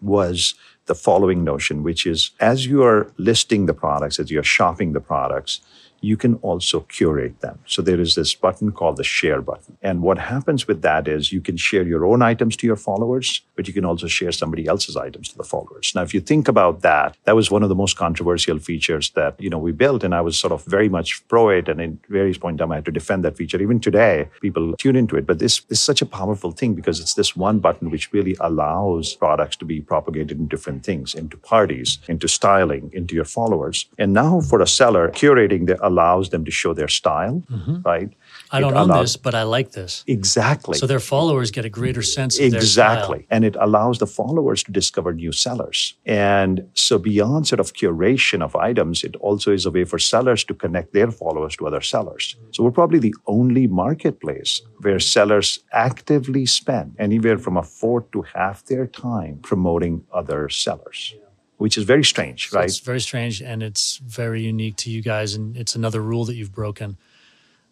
[0.00, 0.54] was
[0.86, 5.00] the following notion, which is as you are listing the products, as you're shopping the
[5.00, 5.60] products,
[6.02, 7.58] you can also curate them.
[7.66, 9.78] So there is this button called the share button.
[9.82, 13.40] And what happens with that is you can share your own items to your followers,
[13.56, 15.92] but you can also share somebody else's items to the followers.
[15.94, 19.40] Now, if you think about that, that was one of the most controversial features that,
[19.40, 20.02] you know, we built.
[20.02, 21.68] And I was sort of very much pro it.
[21.68, 23.62] And in various points in time, I had to defend that feature.
[23.62, 25.26] Even today, people tune into it.
[25.26, 28.36] But this, this is such a powerful thing because it's this one button which really
[28.40, 33.86] allows products to be propagated in different things, into parties, into styling, into your followers.
[33.98, 37.76] And now for a seller, curating the allows them to show their style, mm-hmm.
[37.90, 38.10] right?
[38.50, 40.04] I don't know this, but I like this.
[40.06, 40.76] Exactly.
[40.78, 43.26] So their followers get a greater sense of exactly.
[43.30, 45.94] And it allows the followers to discover new sellers.
[46.06, 50.44] And so beyond sort of curation of items, it also is a way for sellers
[50.44, 52.36] to connect their followers to other sellers.
[52.52, 58.22] So we're probably the only marketplace where sellers actively spend anywhere from a fourth to
[58.34, 61.14] half their time promoting other sellers
[61.62, 62.68] which is very strange, so right?
[62.68, 66.34] It's very strange, and it's very unique to you guys, and it's another rule that
[66.34, 66.96] you've broken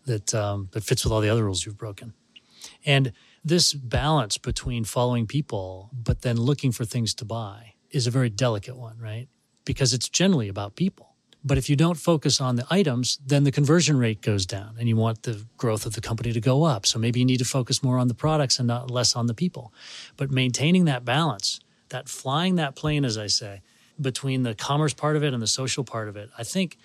[0.07, 2.14] that um, that fits with all the other rules you've broken.
[2.87, 3.12] And
[3.44, 8.31] this balance between following people but then looking for things to buy is a very
[8.31, 9.29] delicate one, right?
[9.64, 11.14] Because it's generally about people.
[11.42, 14.88] But if you don't focus on the items, then the conversion rate goes down and
[14.88, 16.85] you want the growth of the company to go up.
[16.85, 19.35] So maybe you need to focus more on the products and not less on the
[19.35, 19.72] people.
[20.18, 23.62] But maintaining that balance, that flying that plane, as I say,
[24.00, 26.78] between the commerce part of it and the social part of it, I think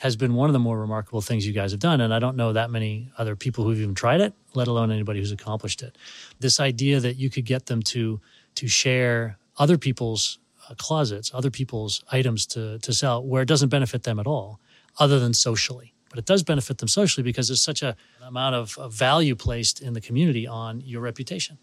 [0.00, 2.00] has been one of the more remarkable things you guys have done.
[2.00, 5.20] And I don't know that many other people who've even tried it, let alone anybody
[5.20, 5.96] who's accomplished it.
[6.40, 8.20] This idea that you could get them to
[8.54, 13.68] to share other people's uh, closets, other people's items to to sell, where it doesn't
[13.68, 14.60] benefit them at all,
[14.98, 15.94] other than socially.
[16.08, 19.80] But it does benefit them socially because there's such a, amount of, of value placed
[19.80, 21.56] in the community on your reputation,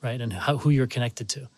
[0.00, 1.48] right, and how, who you're connected to.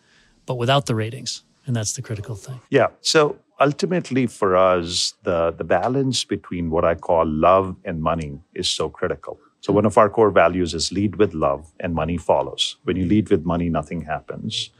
[0.47, 2.59] But without the ratings, and that's the critical thing.
[2.71, 2.87] Yeah.
[3.01, 8.67] So ultimately, for us, the, the balance between what I call love and money is
[8.67, 9.39] so critical.
[9.61, 12.77] So one of our core values is lead with love and money follows.
[12.85, 14.71] When you lead with money, nothing happens.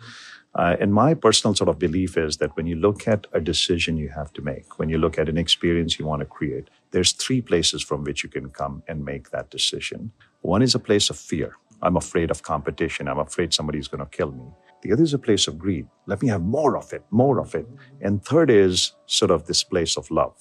[0.55, 3.95] Uh, and my personal sort of belief is that when you look at a decision
[3.95, 7.11] you have to make, when you look at an experience you want to create, there's
[7.11, 10.11] three places from which you can come and make that decision.
[10.41, 11.55] One is a place of fear.
[11.83, 13.07] I'm afraid of competition.
[13.07, 14.47] I'm afraid somebody's going to kill me.
[14.81, 15.87] The other is a place of greed.
[16.05, 17.67] Let me have more of it, more of it.
[18.01, 20.35] And third is sort of this place of love.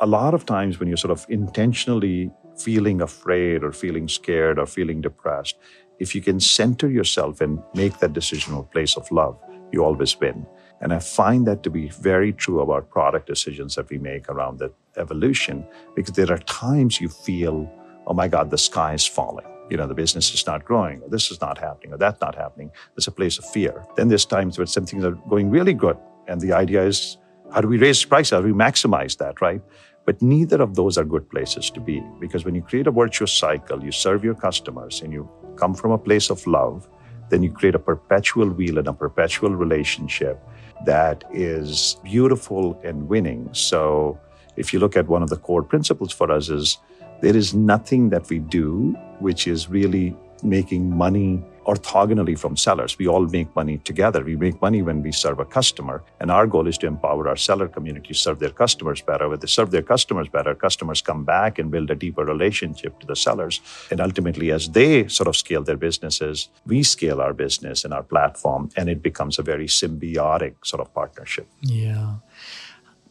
[0.00, 4.66] A lot of times when you're sort of intentionally feeling afraid or feeling scared or
[4.66, 5.56] feeling depressed,
[5.98, 9.38] if you can center yourself and make that decision a place of love,
[9.72, 10.46] you always win.
[10.82, 14.58] And I find that to be very true about product decisions that we make around
[14.58, 17.70] the evolution, because there are times you feel,
[18.06, 21.08] oh my God, the sky is falling you know, the business is not growing, or
[21.08, 22.70] this is not happening, or that's not happening.
[22.94, 23.86] There's a place of fear.
[23.96, 25.96] Then there's times when some things are going really good.
[26.26, 27.16] And the idea is,
[27.52, 28.32] how do we raise prices?
[28.32, 29.62] How do we maximize that, right?
[30.06, 33.32] But neither of those are good places to be because when you create a virtuous
[33.32, 36.88] cycle, you serve your customers and you come from a place of love,
[37.28, 40.40] then you create a perpetual wheel and a perpetual relationship
[40.84, 43.48] that is beautiful and winning.
[43.52, 44.18] So
[44.56, 46.78] if you look at one of the core principles for us is
[47.20, 52.98] there is nothing that we do which is really making money orthogonally from sellers.
[52.98, 54.24] We all make money together.
[54.24, 56.02] We make money when we serve a customer.
[56.18, 59.28] And our goal is to empower our seller community to serve their customers better.
[59.28, 63.06] When they serve their customers better, customers come back and build a deeper relationship to
[63.06, 63.60] the sellers.
[63.90, 68.02] And ultimately, as they sort of scale their businesses, we scale our business and our
[68.02, 71.46] platform, and it becomes a very symbiotic sort of partnership.
[71.60, 72.14] Yeah.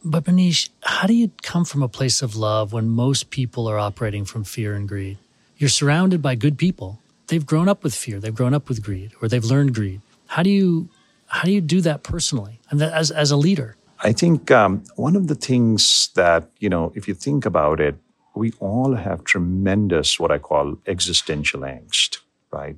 [0.04, 3.78] But Manish, how do you come from a place of love when most people are
[3.78, 5.18] operating from fear and greed?
[5.58, 7.00] You're surrounded by good people.
[7.26, 10.00] They've grown up with fear, they've grown up with greed, or they've learned greed.
[10.26, 10.88] How do you
[11.26, 13.76] how do you do that personally and as as a leader?
[14.02, 17.96] I think um, one of the things that you know, if you think about it,
[18.34, 22.18] we all have tremendous what I call existential angst,
[22.50, 22.76] right?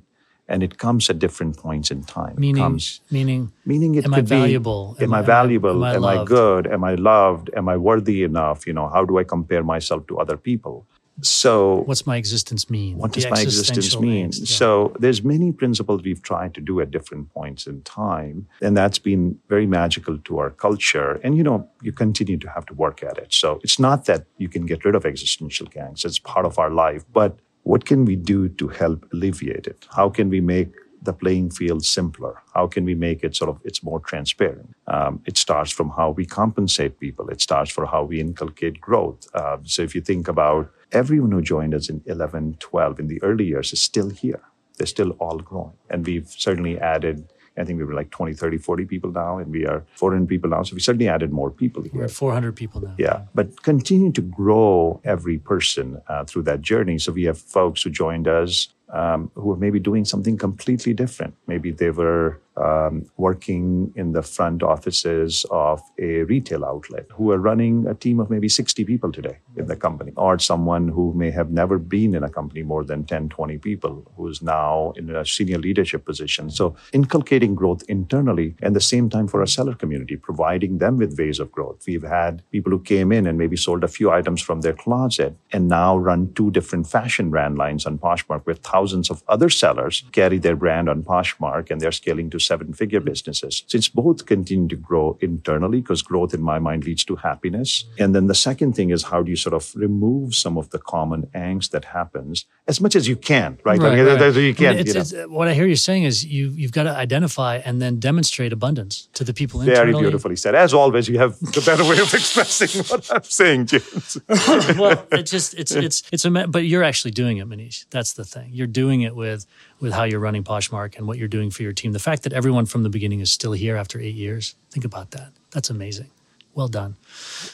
[0.53, 2.35] And it comes at different points in time.
[2.37, 4.95] Meaning, it comes, meaning, meaning it am could I valuable?
[4.99, 5.77] Be, am, am I valuable?
[5.83, 6.67] Am, I, am I good?
[6.67, 7.49] Am I loved?
[7.59, 8.67] Am I worthy enough?
[8.67, 10.85] You know, how do I compare myself to other people?
[11.21, 12.97] So, what's my existence mean?
[12.97, 14.31] What does my existence mean?
[14.33, 14.45] yeah.
[14.45, 18.97] So, there's many principles we've tried to do at different points in time, and that's
[18.97, 21.19] been very magical to our culture.
[21.23, 23.31] And you know, you continue to have to work at it.
[23.31, 26.71] So, it's not that you can get rid of existential angst; it's part of our
[26.71, 29.87] life, but what can we do to help alleviate it?
[29.95, 32.41] How can we make the playing field simpler?
[32.53, 34.75] How can we make it sort of it's more transparent?
[34.87, 37.29] Um, it starts from how we compensate people.
[37.29, 39.27] It starts for how we inculcate growth.
[39.33, 43.21] Uh, so if you think about everyone who joined us in 11, 12 in the
[43.23, 44.41] early years is still here.
[44.77, 47.31] They're still all growing, and we've certainly added.
[47.57, 50.49] I think we were like 20, 30, 40 people now, and we are 400 people
[50.49, 50.63] now.
[50.63, 51.91] So we certainly added more people here.
[51.93, 52.95] We're at 400 people now.
[52.97, 56.97] Yeah, but continue to grow every person uh, through that journey.
[56.97, 61.33] So we have folks who joined us um, who were maybe doing something completely different.
[61.47, 67.39] Maybe they were um, working in the front offices of a retail outlet who are
[67.39, 71.31] running a team of maybe 60 people today in the company, or someone who may
[71.31, 75.25] have never been in a company more than 10, 20 people who's now in a
[75.25, 76.49] senior leadership position.
[76.49, 81.17] So inculcating growth internally and the same time for our seller community, providing them with
[81.17, 81.83] ways of growth.
[81.87, 85.35] We've had people who came in and maybe sold a few items from their closet
[85.51, 90.03] and now run two different fashion brand lines on Poshmark where thousands of other sellers
[90.11, 93.09] carry their brand on Poshmark and they're scaling to seven figure mm-hmm.
[93.09, 93.63] businesses.
[93.67, 97.85] So it's both continue to grow internally because growth in my mind leads to happiness.
[97.99, 100.79] And then the second thing is how do you sort of remove some of the
[100.79, 103.79] common angst that happens as much as you can, right?
[103.79, 104.35] right, I mean, right.
[104.35, 104.77] You can.
[104.77, 105.01] It's, you know.
[105.01, 108.53] it's, what I hear you saying is you, you've got to identify and then demonstrate
[108.53, 110.03] abundance to the people in Very internally.
[110.03, 110.55] beautifully said.
[110.55, 114.17] As always, you have the better way of expressing what I'm saying, James.
[114.77, 117.85] well, it just it's it's it's a but you're actually doing it, Manish.
[117.89, 118.49] That's the thing.
[118.51, 119.45] You're doing it with
[119.79, 121.91] with how you're running Poshmark and what you're doing for your team.
[121.91, 124.55] The fact that everyone from the beginning is still here after eight years.
[124.71, 125.31] Think about that.
[125.51, 126.09] That's amazing.
[126.53, 126.95] Well done.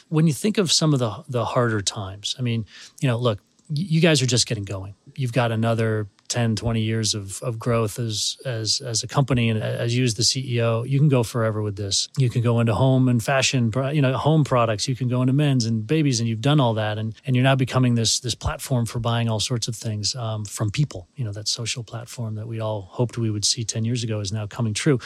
[0.08, 2.66] When you think of some of the the harder times, I mean,
[3.00, 3.40] you know, look,
[3.72, 4.94] you guys are just getting going.
[5.16, 9.60] You've got another 10, 20 years of, of growth as, as, as a company and
[9.62, 12.08] as you as the CEO, you can go forever with this.
[12.16, 14.88] You can go into home and fashion, you know, home products.
[14.88, 16.98] You can go into men's and babies and you've done all that.
[16.98, 20.44] And, and you're now becoming this, this platform for buying all sorts of things um,
[20.44, 21.08] from people.
[21.16, 24.20] You know, that social platform that we all hoped we would see 10 years ago
[24.20, 25.00] is now coming true.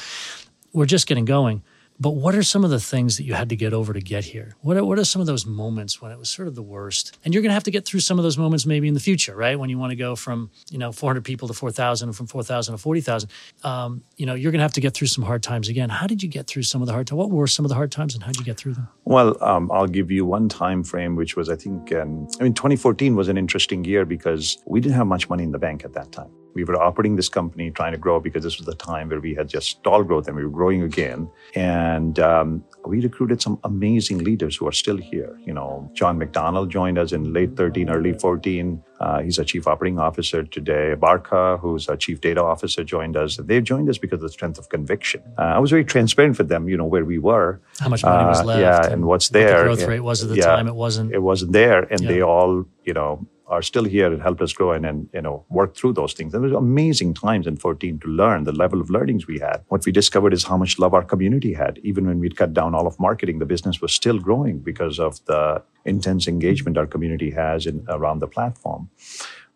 [0.73, 1.63] We're just getting going.
[2.01, 4.25] But what are some of the things that you had to get over to get
[4.25, 4.57] here?
[4.63, 7.17] What are, what are some of those moments when it was sort of the worst?
[7.25, 9.01] And you're going to have to get through some of those moments maybe in the
[9.01, 9.59] future, right?
[9.59, 12.75] When you want to go from you know 400 people to 4,000, and from 4,000
[12.75, 13.31] to 40,000,
[13.63, 15.89] um, you know you're going to have to get through some hard times again.
[15.89, 17.19] How did you get through some of the hard times?
[17.19, 18.89] What were some of the hard times, and how did you get through them?
[19.05, 22.55] Well, um, I'll give you one time frame, which was I think um, I mean
[22.55, 25.93] 2014 was an interesting year because we didn't have much money in the bank at
[25.95, 29.09] that time we were operating this company trying to grow because this was the time
[29.09, 31.29] where we had just stalled growth and we were growing again.
[31.55, 35.39] And um, we recruited some amazing leaders who are still here.
[35.45, 39.67] You know john mcdonald joined us in late 13 early 14 uh, he's a chief
[39.67, 40.95] operating officer today.
[40.97, 43.37] Barkha who's a chief data officer joined us.
[43.37, 45.23] They joined us because of the strength of conviction.
[45.39, 47.61] Uh, i was very transparent with them you know where we were.
[47.81, 50.01] How much money was uh, left yeah and, and what's there what the growth rate
[50.01, 51.83] was at the yeah, time it wasn't it wasn't there.
[51.93, 52.09] And yeah.
[52.09, 55.45] they all you know are still here and helped us grow and, and you know
[55.49, 56.35] work through those things.
[56.35, 59.63] And it was amazing times in 14 to learn the level of learnings we had.
[59.69, 61.79] What we discovered is how much love our community had.
[61.83, 65.25] Even when we'd cut down all of marketing, the business was still growing because of
[65.27, 68.91] the intense engagement our community has in around the platform.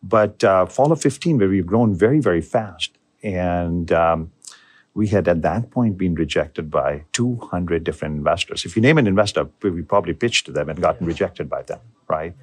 [0.03, 4.31] But uh, fall of 15, where we've grown very, very fast, and um,
[4.95, 8.65] we had at that point been rejected by 200 different investors.
[8.65, 11.81] If you name an investor, we probably pitched to them and gotten rejected by them,
[12.09, 12.35] right?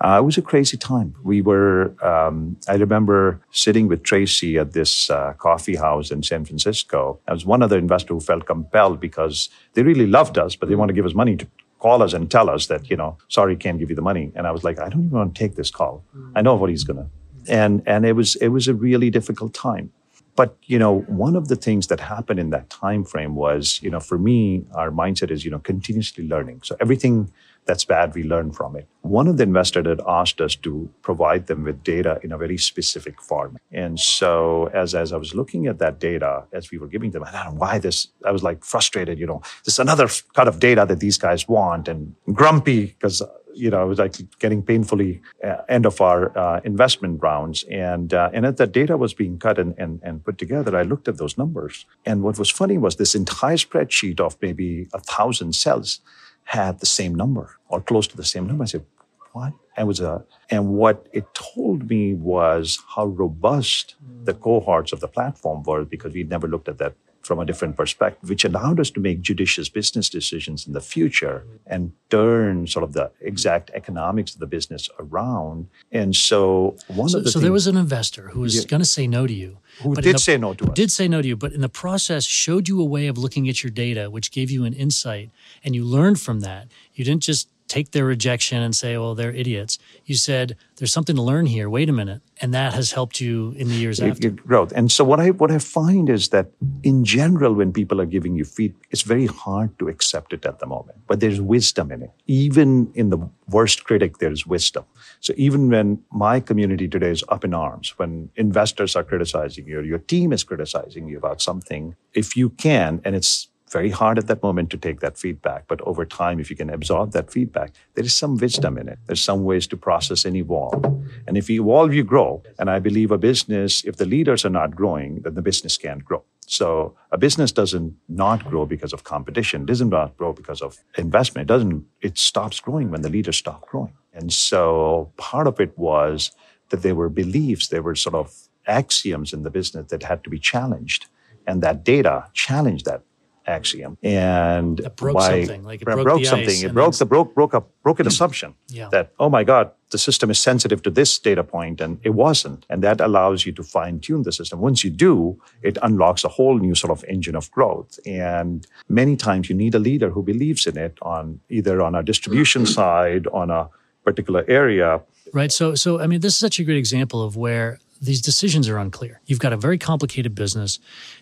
[0.00, 1.14] Uh, it was a crazy time.
[1.24, 6.44] We were, um, I remember sitting with Tracy at this uh, coffee house in San
[6.44, 7.18] Francisco.
[7.26, 10.76] There was one other investor who felt compelled because they really loved us, but they
[10.76, 11.46] want to give us money to
[11.80, 14.30] call us and tell us that, you know, sorry, can't give you the money.
[14.36, 16.04] And I was like, I don't even want to take this call.
[16.36, 17.52] I know what he's going to.
[17.52, 19.90] And, and it was, it was a really difficult time.
[20.36, 23.90] But you know, one of the things that happened in that time frame was, you
[23.90, 26.60] know, for me, our mindset is, you know, continuously learning.
[26.62, 27.32] So everything
[27.68, 28.88] that's bad, we learn from it.
[29.02, 32.58] One of the investors had asked us to provide them with data in a very
[32.58, 33.60] specific format.
[33.70, 37.22] And so as, as I was looking at that data, as we were giving them,
[37.24, 40.58] I don't know why this, I was like frustrated, you know, this another cut of
[40.58, 43.22] data that these guys want and grumpy because
[43.54, 47.64] you know, it was like getting painfully uh, end of our uh, investment rounds.
[47.64, 50.82] And, uh, and as that data was being cut and, and, and put together, I
[50.82, 51.84] looked at those numbers.
[52.06, 56.00] And what was funny was this entire spreadsheet of maybe a thousand cells
[56.48, 58.64] had the same number or close to the same number.
[58.64, 58.86] I said,
[59.32, 59.52] what?
[59.76, 65.08] And was a, and what it told me was how robust the cohorts of the
[65.08, 66.94] platform were because we'd never looked at that
[67.28, 71.44] from a different perspective, which allowed us to make judicious business decisions in the future
[71.66, 75.68] and turn sort of the exact economics of the business around.
[75.92, 78.64] And so one so, of the so things, there was an investor who was yeah.
[78.64, 81.06] going to say no to you, who did the, say no to us, did say
[81.06, 83.70] no to you, but in the process showed you a way of looking at your
[83.70, 85.30] data, which gave you an insight,
[85.62, 86.68] and you learned from that.
[86.94, 89.78] You didn't just take their rejection and say, well, they're idiots.
[90.04, 91.68] You said, there's something to learn here.
[91.68, 92.22] Wait a minute.
[92.40, 94.28] And that has helped you in the years It- after.
[94.28, 94.72] it growth.
[94.74, 96.46] And so what I what I find is that
[96.82, 100.58] in general, when people are giving you feedback, it's very hard to accept it at
[100.60, 100.98] the moment.
[101.06, 102.10] But there's wisdom in it.
[102.26, 104.84] Even in the worst critic, there is wisdom.
[105.20, 109.78] So even when my community today is up in arms, when investors are criticizing you,
[109.80, 114.18] or your team is criticizing you about something, if you can, and it's very hard
[114.18, 115.66] at that moment to take that feedback.
[115.68, 118.98] But over time, if you can absorb that feedback, there is some wisdom in it.
[119.06, 120.84] There's some ways to process and evolve.
[121.26, 122.42] And if you evolve, you grow.
[122.58, 126.04] And I believe a business, if the leaders are not growing, then the business can't
[126.04, 126.24] grow.
[126.46, 131.50] So a business doesn't not grow because of competition, doesn't not grow because of investment.
[131.50, 133.92] It doesn't, it stops growing when the leaders stop growing.
[134.14, 136.32] And so part of it was
[136.70, 138.34] that there were beliefs, there were sort of
[138.66, 141.06] axioms in the business that had to be challenged.
[141.46, 143.02] And that data challenged that
[143.48, 146.62] axiom and That broke why- something, like it broke, broke something.
[146.62, 148.08] It broke then- the broke broke up broke an hmm.
[148.08, 148.88] assumption Yeah.
[148.92, 152.66] that oh my god the system is sensitive to this data point and it wasn't
[152.70, 156.28] and that allows you to fine tune the system once you do it unlocks a
[156.28, 160.22] whole new sort of engine of growth and many times you need a leader who
[160.22, 163.68] believes in it on either on a distribution side on a
[164.04, 165.00] particular area
[165.32, 165.52] Right.
[165.52, 168.78] So, so I mean, this is such a great example of where these decisions are
[168.78, 169.20] unclear.
[169.26, 170.78] You've got a very complicated business.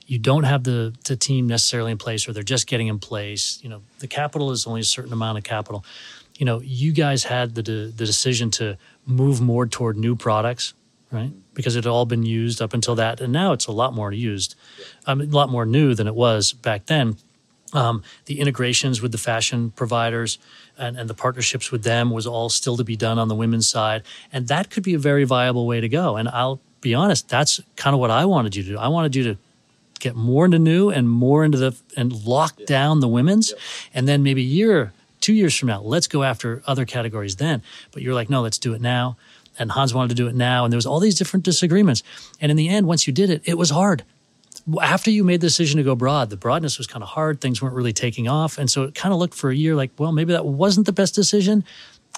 [0.06, 3.58] You don't have the the team necessarily in place, or they're just getting in place.
[3.62, 5.84] You know, the capital is only a certain amount of capital.
[6.38, 10.74] You know, you guys had the de- the decision to move more toward new products,
[11.10, 11.32] right?
[11.54, 14.12] Because it had all been used up until that, and now it's a lot more
[14.12, 14.54] used,
[15.06, 17.16] um, a lot more new than it was back then
[17.72, 20.38] um, the integrations with the fashion providers
[20.78, 23.68] and, and the partnerships with them was all still to be done on the women's
[23.68, 24.02] side.
[24.32, 26.16] And that could be a very viable way to go.
[26.16, 28.78] And I'll be honest, that's kind of what I wanted you to do.
[28.78, 29.38] I wanted you to
[29.98, 33.54] get more into new and more into the and lock down the women's.
[33.94, 37.62] And then maybe a year, two years from now, let's go after other categories then.
[37.92, 39.16] But you're like, no, let's do it now.
[39.58, 40.64] And Hans wanted to do it now.
[40.64, 42.02] And there was all these different disagreements.
[42.40, 44.04] And in the end, once you did it, it was hard
[44.82, 47.40] after you made the decision to go broad, the broadness was kind of hard.
[47.40, 48.58] Things weren't really taking off.
[48.58, 50.92] And so it kind of looked for a year like, well, maybe that wasn't the
[50.92, 51.64] best decision.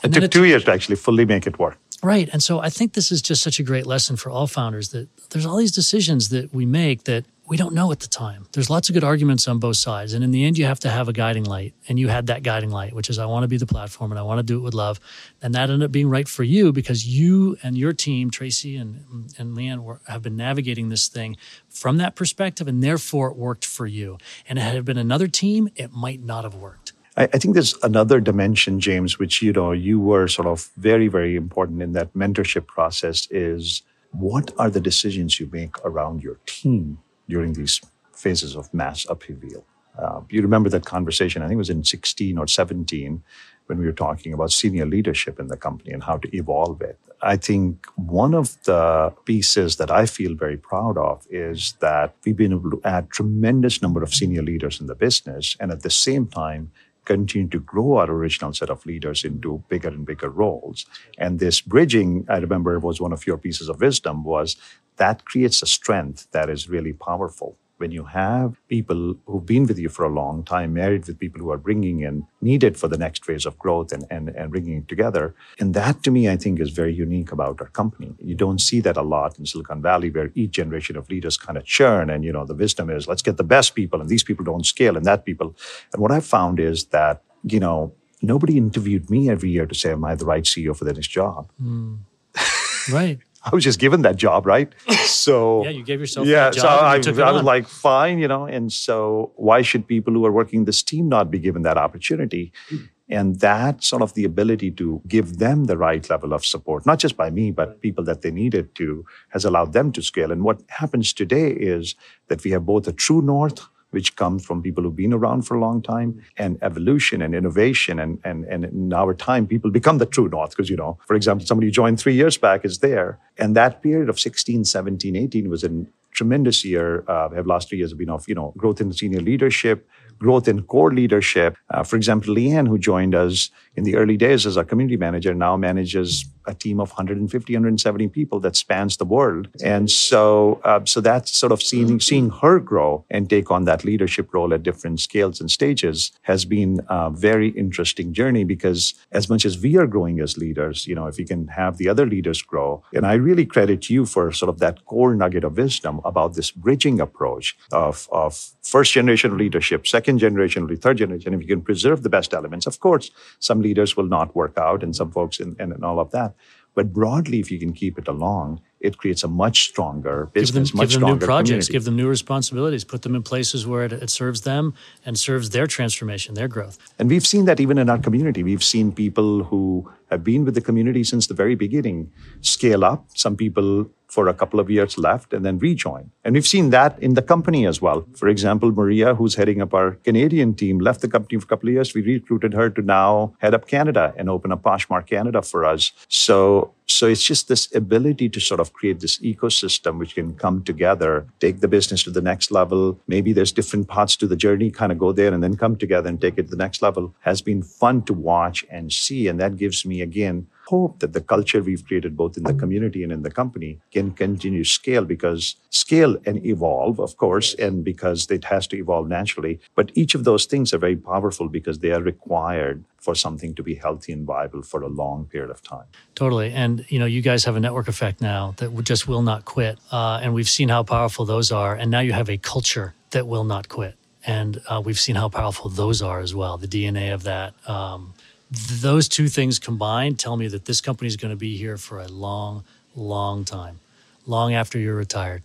[0.03, 2.29] it took then two years to actually fully make it work Right.
[2.33, 5.09] And so I think this is just such a great lesson for all founders that
[5.31, 8.46] there's all these decisions that we make that we don't know at the time.
[8.53, 10.12] There's lots of good arguments on both sides.
[10.12, 11.74] And in the end, you have to have a guiding light.
[11.88, 14.18] And you had that guiding light, which is I want to be the platform and
[14.18, 15.01] I want to do it with love.
[15.40, 19.32] And that ended up being right for you because you and your team, Tracy and,
[19.38, 21.36] and Leanne, were, have been navigating this thing
[21.70, 22.68] from that perspective.
[22.68, 24.18] And therefore, it worked for you.
[24.46, 26.92] And had it been another team, it might not have worked.
[27.16, 31.09] I, I think there's another dimension, James, which you know you were sort of very,
[31.09, 33.26] very important in that mentorship process.
[33.30, 36.99] Is what are the decisions you make around your team
[37.29, 37.81] during these
[38.12, 39.64] phases of mass upheaval?
[39.99, 41.43] Uh, you remember that conversation?
[41.43, 43.22] I think it was in 16 or 17
[43.66, 46.99] when we were talking about senior leadership in the company and how to evolve it.
[47.20, 52.37] I think one of the pieces that I feel very proud of is that we've
[52.37, 55.91] been able to add tremendous number of senior leaders in the business, and at the
[55.91, 56.70] same time
[57.09, 60.86] continue to grow our original set of leaders into bigger and bigger roles.
[61.16, 64.56] And this bridging, I remember, was one of your pieces of wisdom was
[64.96, 67.56] that creates a strength that is really powerful.
[67.79, 71.41] When you have people who've been with you for a long time, married with people
[71.41, 74.79] who are bringing in needed for the next phase of growth and, and, and bringing
[74.79, 75.35] it together.
[75.61, 78.14] And that to me, I think is very unique about our company.
[78.18, 81.57] You don't see that a lot in Silicon Valley where each generation of leaders kind
[81.57, 84.24] of churn and, you know, the wisdom is let's get the best people and these
[84.24, 85.55] people don't scale and that people.
[85.93, 89.93] And what I've found is that, you know, nobody interviewed me every year to say,
[89.93, 91.51] am I the right CEO for the next job?
[91.59, 91.95] Hmm.
[92.91, 93.18] Right.
[93.45, 94.72] I was just given that job, right?
[95.09, 96.45] So Yeah, you gave yourself yeah.
[96.45, 98.45] that job so I, I was like, fine, you know.
[98.45, 102.53] And so why should people who are working this team not be given that opportunity?
[102.68, 102.76] Hmm.
[103.11, 106.99] And that sort of the ability to give them the right level of support, not
[106.99, 110.30] just by me, but people that they needed to, has allowed them to scale.
[110.30, 111.95] And what happens today is
[112.28, 115.57] that we have both a true north which comes from people who've been around for
[115.57, 117.99] a long time, and evolution and innovation.
[117.99, 121.14] And, and, and in our time, people become the true north because, you know, for
[121.14, 123.18] example, somebody who joined three years back is there.
[123.39, 127.05] And that period of 16, 17, 18 was a tremendous year.
[127.09, 129.89] Uh, have last three years have been of, you know, growth in senior leadership,
[130.19, 131.57] growth in core leadership.
[131.71, 135.35] Uh, for example, Leanne, who joined us in the early days as a community manager,
[135.35, 139.49] now manages a team of 150, 170 people that spans the world.
[139.62, 143.85] And so, uh, so that's sort of seeing, seeing her grow and take on that
[143.85, 149.29] leadership role at different scales and stages has been a very interesting journey because as
[149.29, 152.07] much as we are growing as leaders, you know, if you can have the other
[152.07, 156.01] leaders grow, and I really credit you for sort of that core nugget of wisdom
[156.05, 161.34] about this bridging approach of, of first generation leadership, second second generation, or third generation.
[161.34, 164.82] If you can preserve the best elements, of course, some leaders will not work out
[164.82, 166.34] and some folks and, and, and all of that.
[166.74, 170.72] But broadly, if you can keep it along, it creates a much stronger business, give
[170.72, 171.72] them, much give them stronger new projects, community.
[171.72, 174.72] give them new responsibilities, put them in places where it, it serves them
[175.04, 176.78] and serves their transformation, their growth.
[176.98, 178.42] And we've seen that even in our community.
[178.42, 183.00] We've seen people who have been with the community since the very beginning scale up.
[183.14, 186.11] Some people for a couple of years left and then rejoin.
[186.24, 188.06] And we've seen that in the company as well.
[188.16, 191.68] For example, Maria, who's heading up our Canadian team, left the company for a couple
[191.68, 191.94] of years.
[191.94, 195.92] We recruited her to now head up Canada and open up Poshmark Canada for us.
[196.09, 200.64] So so it's just this ability to sort of create this ecosystem which can come
[200.64, 202.98] together, take the business to the next level.
[203.06, 206.09] Maybe there's different parts to the journey, kind of go there and then come together
[206.09, 209.28] and take it to the next level has been fun to watch and see.
[209.28, 213.03] And that gives me, again, hope that the culture we've created both in the community
[213.03, 217.85] and in the company can continue to scale because scale and evolve, of course, and
[217.85, 219.61] because it has to evolve naturally.
[219.75, 223.62] But each of those things are very powerful because they are required for something to
[223.62, 225.87] be healthy and viable for a long period of time.
[226.14, 226.53] Totally.
[226.53, 229.79] And, you know, you guys have a network effect now that just will not quit.
[229.91, 231.75] Uh, and we've seen how powerful those are.
[231.75, 233.95] And now you have a culture that will not quit.
[234.27, 237.55] And uh, we've seen how powerful those are as well, the DNA of that.
[237.69, 238.12] Um,
[238.51, 242.01] those two things combined tell me that this company is going to be here for
[242.01, 243.80] a long, long time,
[244.26, 245.42] long after you're retired,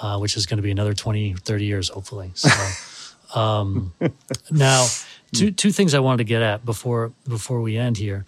[0.00, 2.32] uh, which is going to be another 20, 30 years, hopefully.
[2.34, 2.50] So,
[3.38, 3.92] um,
[4.50, 4.86] now,
[5.32, 8.24] two, two things I wanted to get at before, before we end here.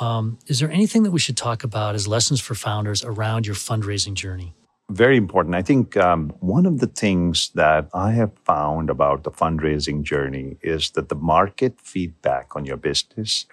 [0.00, 3.54] Um, is there anything that we should talk about as lessons for founders around your
[3.54, 4.54] fundraising journey?
[4.88, 5.54] Very important.
[5.54, 10.56] I think um, one of the things that I have found about the fundraising journey
[10.62, 13.46] is that the market feedback on your business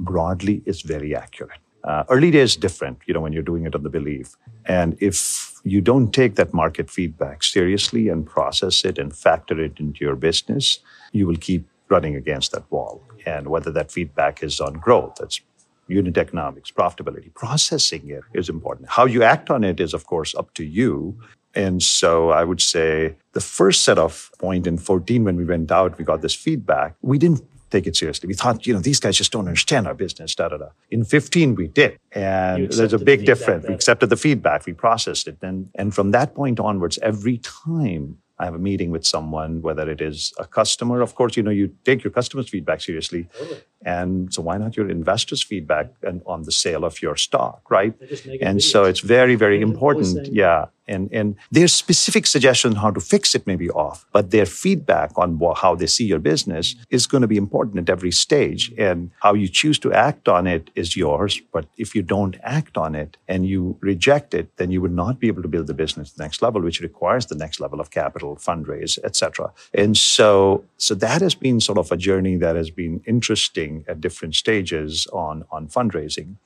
[0.00, 1.60] broadly is very accurate.
[1.82, 4.36] Uh, early days different, you know, when you're doing it on the belief.
[4.66, 9.80] And if you don't take that market feedback seriously and process it and factor it
[9.80, 10.80] into your business,
[11.12, 13.02] you will keep running against that wall.
[13.24, 15.40] And whether that feedback is on growth, that's
[15.88, 18.88] unit economics, profitability, processing it is important.
[18.88, 21.18] How you act on it is, of course, up to you.
[21.54, 25.72] And so I would say the first set of point in 14, when we went
[25.72, 26.94] out, we got this feedback.
[27.02, 28.26] We didn't take it seriously.
[28.26, 30.68] We thought, you know, these guys just don't understand our business, da da da.
[30.90, 31.98] In 15, we did.
[32.12, 33.66] And there's a big difference.
[33.66, 35.38] We accepted the feedback, we processed it.
[35.42, 39.88] And, and from that point onwards, every time I have a meeting with someone, whether
[39.88, 43.28] it is a customer, of course, you know, you take your customer's feedback seriously.
[43.38, 43.60] Totally.
[43.84, 47.94] And so why not your investors' feedback and on the sale of your stock, right?
[48.40, 50.32] And so it's very, very important.
[50.32, 50.66] Yeah.
[50.90, 55.16] And, and their specific suggestion how to fix it may be off, but their feedback
[55.16, 58.72] on how they see your business is going to be important at every stage.
[58.76, 61.40] And how you choose to act on it is yours.
[61.52, 65.20] But if you don't act on it and you reject it, then you would not
[65.20, 67.80] be able to build the business to the next level, which requires the next level
[67.80, 69.52] of capital, fundraise, etc.
[69.72, 74.00] And so, so that has been sort of a journey that has been interesting at
[74.00, 76.36] different stages on, on fundraising.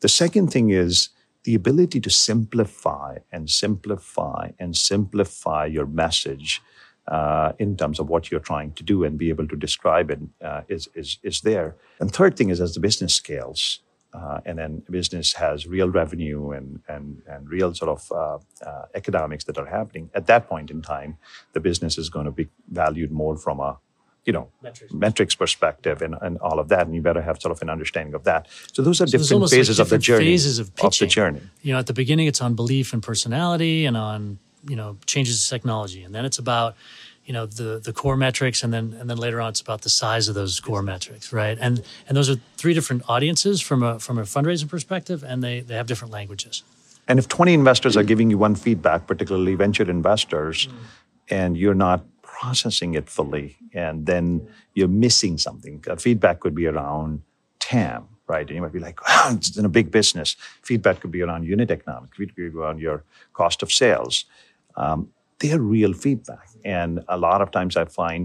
[0.00, 1.10] The second thing is
[1.44, 6.62] the ability to simplify and simplify and simplify your message
[7.08, 10.20] uh, in terms of what you're trying to do and be able to describe it
[10.42, 11.76] uh, is is, is there.
[12.00, 13.80] And third thing is as the business scales,
[14.14, 18.38] uh, and then business has real revenue and and and real sort of uh,
[18.68, 20.10] uh, economics that are happening.
[20.14, 21.18] At that point in time,
[21.54, 23.78] the business is going to be valued more from a
[24.24, 27.52] you know metrics, metrics perspective and, and all of that and you better have sort
[27.52, 28.48] of an understanding of that.
[28.72, 30.86] So those are so different phases like different of the journey phases of, pitching.
[30.86, 31.40] of the journey.
[31.62, 35.42] You know at the beginning it's on belief and personality and on you know changes
[35.42, 36.02] to technology.
[36.02, 36.76] And then it's about
[37.24, 39.88] you know the the core metrics and then and then later on it's about the
[39.88, 41.58] size of those core metrics right?
[41.60, 45.60] And and those are three different audiences from a from a fundraising perspective and they
[45.60, 46.62] they have different languages.
[47.08, 50.72] And if 20 investors are giving you one feedback particularly venture investors mm.
[51.28, 52.04] and you're not
[52.42, 54.24] processing it fully, and then
[54.74, 55.76] you're missing something.
[55.88, 57.22] Uh, feedback could be around
[57.60, 58.46] TAM, right?
[58.48, 60.36] And you might be like, oh, it's in a big business.
[60.62, 64.24] Feedback could be around unit economics, feedback could be around your cost of sales.
[64.76, 64.98] Um,
[65.38, 66.48] they're real feedback.
[66.64, 68.22] And a lot of times I find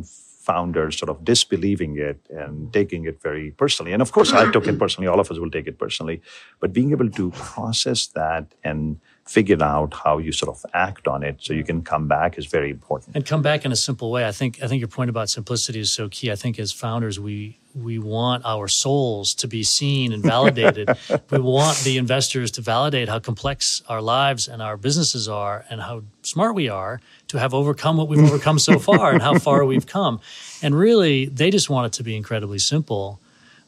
[0.47, 3.91] founders sort of disbelieving it and taking it very personally.
[3.93, 5.07] And of course, I took it personally.
[5.07, 6.21] All of us will take it personally.
[6.61, 11.21] But being able to process that and figure out how you sort of act on
[11.21, 13.15] it so you can come back is very important.
[13.15, 14.25] And come back in a simple way.
[14.25, 16.31] I think i think your point about simplicity is so key.
[16.31, 20.89] I think as founders we we want our souls to be seen and validated.
[21.29, 25.81] We want the investors to validate how complex our lives and our businesses are and
[25.81, 29.65] how smart we are to have overcome what we've overcome so far and how far
[29.65, 30.19] we've come.
[30.63, 33.19] And really they just want it to be incredibly simple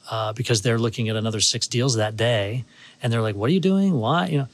[0.09, 2.65] uh, because they're looking at another six deals that day
[3.03, 3.99] and they're like what are you doing?
[3.99, 4.27] Why?
[4.27, 4.47] You know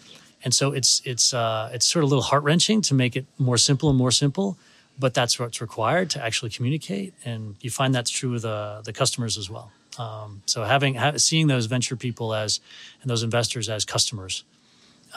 [0.45, 3.25] and so it's it's uh, it's sort of a little heart wrenching to make it
[3.37, 4.57] more simple and more simple.
[4.97, 7.13] but that's what's required to actually communicate.
[7.25, 9.71] And you find that's true with the, the customers as well.
[9.97, 12.59] Um, so having ha- seeing those venture people as
[13.01, 14.43] and those investors as customers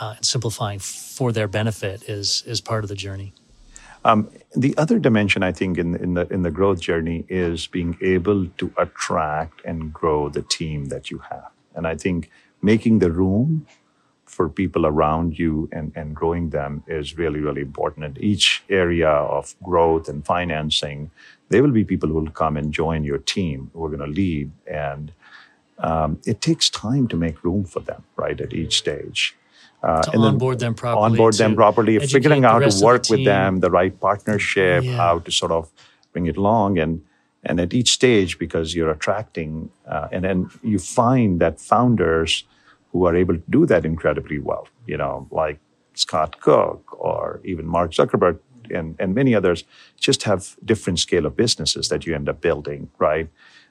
[0.00, 3.32] uh, and simplifying for their benefit is is part of the journey.
[4.04, 7.98] Um, the other dimension, I think, in, in the in the growth journey is being
[8.00, 12.30] able to attract and grow the team that you have, and I think
[12.62, 13.66] making the room
[14.38, 18.06] for people around you and, and growing them is really, really important.
[18.06, 21.10] And each area of growth and financing,
[21.48, 24.14] there will be people who will come and join your team who are going to
[24.22, 24.52] lead.
[24.86, 25.10] And
[25.88, 29.34] um, it takes time to make room for them, right, at each stage.
[29.82, 31.06] Uh, to and onboard them properly.
[31.06, 34.98] Onboard them properly, figuring out how to work the with them, the right partnership, yeah.
[35.04, 35.68] how to sort of
[36.12, 36.78] bring it along.
[36.78, 36.92] And,
[37.42, 39.50] and at each stage, because you're attracting,
[39.94, 42.44] uh, and then you find that founders–
[42.92, 45.58] who are able to do that incredibly well, you know, like
[45.94, 48.38] Scott Cook or even Mark Zuckerberg
[48.70, 49.64] and, and many others
[49.98, 53.28] just have different scale of businesses that you end up building, right?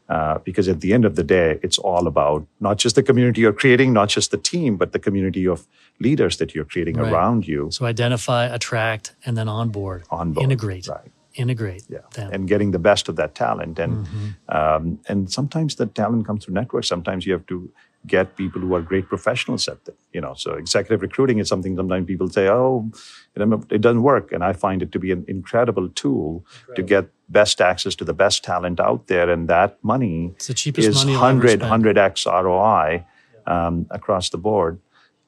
[0.10, 3.42] Uh, because at the end of the day, it's all about not just the community
[3.42, 5.68] you're creating, not just the team, but the community of
[6.00, 7.12] leaders that you're creating right.
[7.12, 7.68] around you.
[7.72, 10.88] So identify, attract, and then onboard, onboard integrate.
[10.88, 12.00] Right integrate yeah.
[12.16, 12.34] them.
[12.34, 14.58] and getting the best of that talent and mm-hmm.
[14.58, 17.72] um, and sometimes the talent comes through networks sometimes you have to
[18.08, 19.98] get people who are great professionals at it.
[20.14, 22.90] You know, so executive recruiting is something sometimes people say, "Oh,
[23.36, 26.76] it doesn't work," and I find it to be an incredible tool incredible.
[26.76, 30.34] to get best access to the best talent out there, and that money
[30.88, 33.06] is money 100 100x ROI
[33.46, 34.80] um, across the board,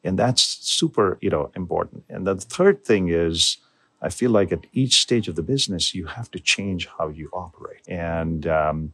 [0.04, 2.04] and that's super you know important.
[2.10, 3.58] And the third thing is.
[4.02, 7.30] I feel like at each stage of the business, you have to change how you
[7.34, 7.86] operate.
[7.86, 8.94] And um,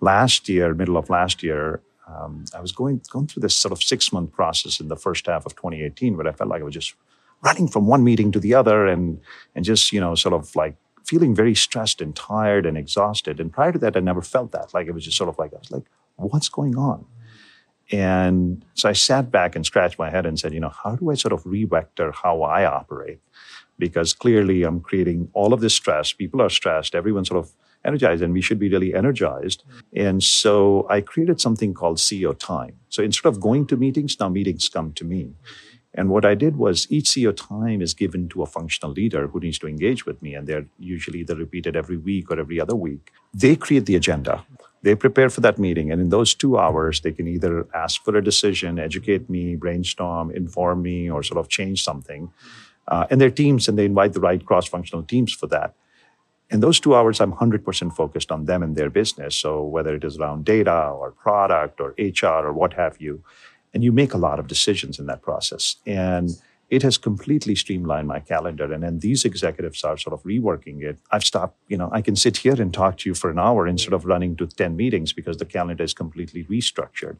[0.00, 3.82] last year, middle of last year, um, I was going going through this sort of
[3.82, 6.74] six month process in the first half of 2018, where I felt like I was
[6.74, 6.94] just
[7.42, 9.20] running from one meeting to the other, and
[9.54, 13.40] and just you know sort of like feeling very stressed and tired and exhausted.
[13.40, 14.72] And prior to that, I never felt that.
[14.74, 15.84] Like it was just sort of like I was like,
[16.16, 17.04] what's going on?
[17.90, 21.10] And so I sat back and scratched my head and said, you know, how do
[21.10, 23.20] I sort of revector how I operate?
[23.78, 26.12] Because clearly I'm creating all of this stress.
[26.12, 26.94] People are stressed.
[26.94, 27.52] Everyone's sort of
[27.84, 29.64] energized and we should be really energized.
[29.68, 30.06] Mm.
[30.06, 32.78] And so I created something called CEO time.
[32.88, 35.22] So instead of going to meetings, now meetings come to me.
[35.24, 35.74] Mm-hmm.
[35.96, 39.38] And what I did was each CEO time is given to a functional leader who
[39.38, 40.34] needs to engage with me.
[40.34, 43.12] And they're usually they're repeated every week or every other week.
[43.32, 44.44] They create the agenda.
[44.82, 45.92] They prepare for that meeting.
[45.92, 50.32] And in those two hours, they can either ask for a decision, educate me, brainstorm,
[50.32, 52.26] inform me, or sort of change something.
[52.26, 52.48] Mm-hmm.
[52.86, 55.74] Uh, and their teams, and they invite the right cross functional teams for that
[56.54, 59.34] in those two hours, I'm 100% focused on them and their business.
[59.34, 63.24] So whether it is around data or product or HR or what have you,
[63.74, 65.76] and you make a lot of decisions in that process.
[65.84, 66.30] And
[66.70, 68.72] it has completely streamlined my calendar.
[68.72, 70.96] And then these executives are sort of reworking it.
[71.10, 73.66] I've stopped, you know, I can sit here and talk to you for an hour
[73.66, 77.16] instead of running to 10 meetings because the calendar is completely restructured.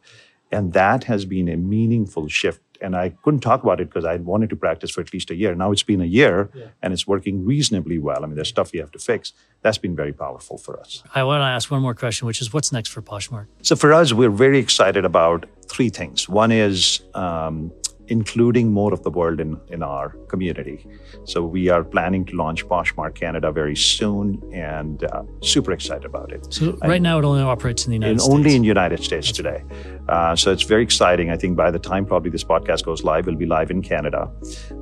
[0.49, 2.61] And that has been a meaningful shift.
[2.81, 5.35] And I couldn't talk about it because I wanted to practice for at least a
[5.35, 5.55] year.
[5.55, 6.67] Now it's been a year yeah.
[6.81, 8.23] and it's working reasonably well.
[8.23, 9.33] I mean, there's stuff you have to fix.
[9.61, 11.03] That's been very powerful for us.
[11.13, 13.47] I want to ask one more question, which is what's next for Poshmark?
[13.61, 16.29] So for us, we're very excited about three things.
[16.29, 17.71] One is um,
[18.07, 20.87] including more of the world in, in our community.
[21.25, 26.31] So we are planning to launch Poshmark Canada very soon and uh, super excited about
[26.31, 26.53] it.
[26.53, 28.33] So right and, now it only operates in the United in, States?
[28.33, 29.63] Only in the United States That's today.
[30.07, 31.31] Uh, so it's very exciting.
[31.31, 34.31] I think by the time probably this podcast goes live, it'll be live in Canada.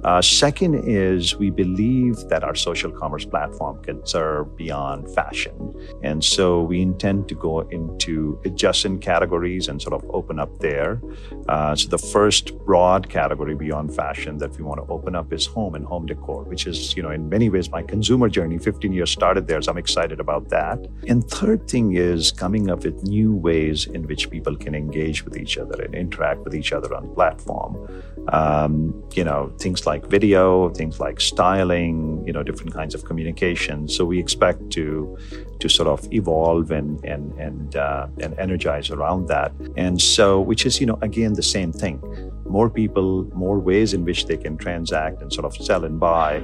[0.04, 5.74] Uh, second is we believe that our social commerce platform can serve beyond fashion.
[6.04, 11.02] And so we intend to go into adjacent categories and sort of open up there.
[11.48, 15.46] Uh, so the first broad category beyond fashion that we want to open up is
[15.46, 18.92] home and home decor, which is, you know, in many ways my consumer journey, 15
[18.92, 19.62] years started there.
[19.62, 20.80] So I'm excited about that.
[21.08, 25.38] And third thing is coming up with new ways in which people can engage with
[25.38, 27.72] each other and interact with each other on platform.
[28.30, 28.74] Um,
[29.14, 33.88] you know, things like video, things like styling, you know, different kinds of communication.
[33.88, 35.18] So we expect to
[35.60, 39.52] to sort of evolve and and and uh, and energize around that.
[39.78, 41.98] And so, which is, you know, again the same thing
[42.46, 46.44] more people, more ways in which they can transact and sort of sell and buy,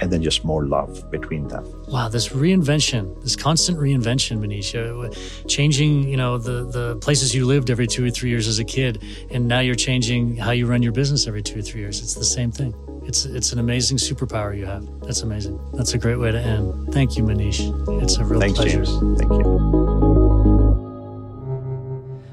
[0.00, 1.64] and then just more love between them.
[1.88, 7.70] Wow, this reinvention, this constant reinvention, Manisha, changing, you know, the the places you lived
[7.70, 10.82] every two or three years as a kid, and now you're changing how you run
[10.82, 12.00] your business every two or three years.
[12.00, 12.74] It's the same thing.
[13.04, 14.86] It's it's an amazing superpower you have.
[15.02, 15.58] That's amazing.
[15.74, 16.92] That's a great way to end.
[16.92, 17.60] Thank you, Manish.
[18.02, 18.84] It's a real Thanks, pleasure.
[18.84, 19.20] James.
[19.20, 19.81] Thank you.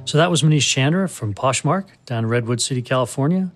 [0.10, 3.52] So that was Manish Chandra from Poshmark down in Redwood City, California.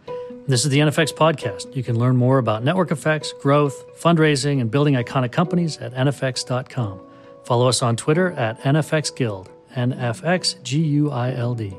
[0.48, 1.76] This is the NFX podcast.
[1.76, 7.02] You can learn more about network effects, growth, fundraising, and building iconic companies at nfx.com.
[7.44, 11.76] Follow us on Twitter at NFX Guild, NFX G U I L D.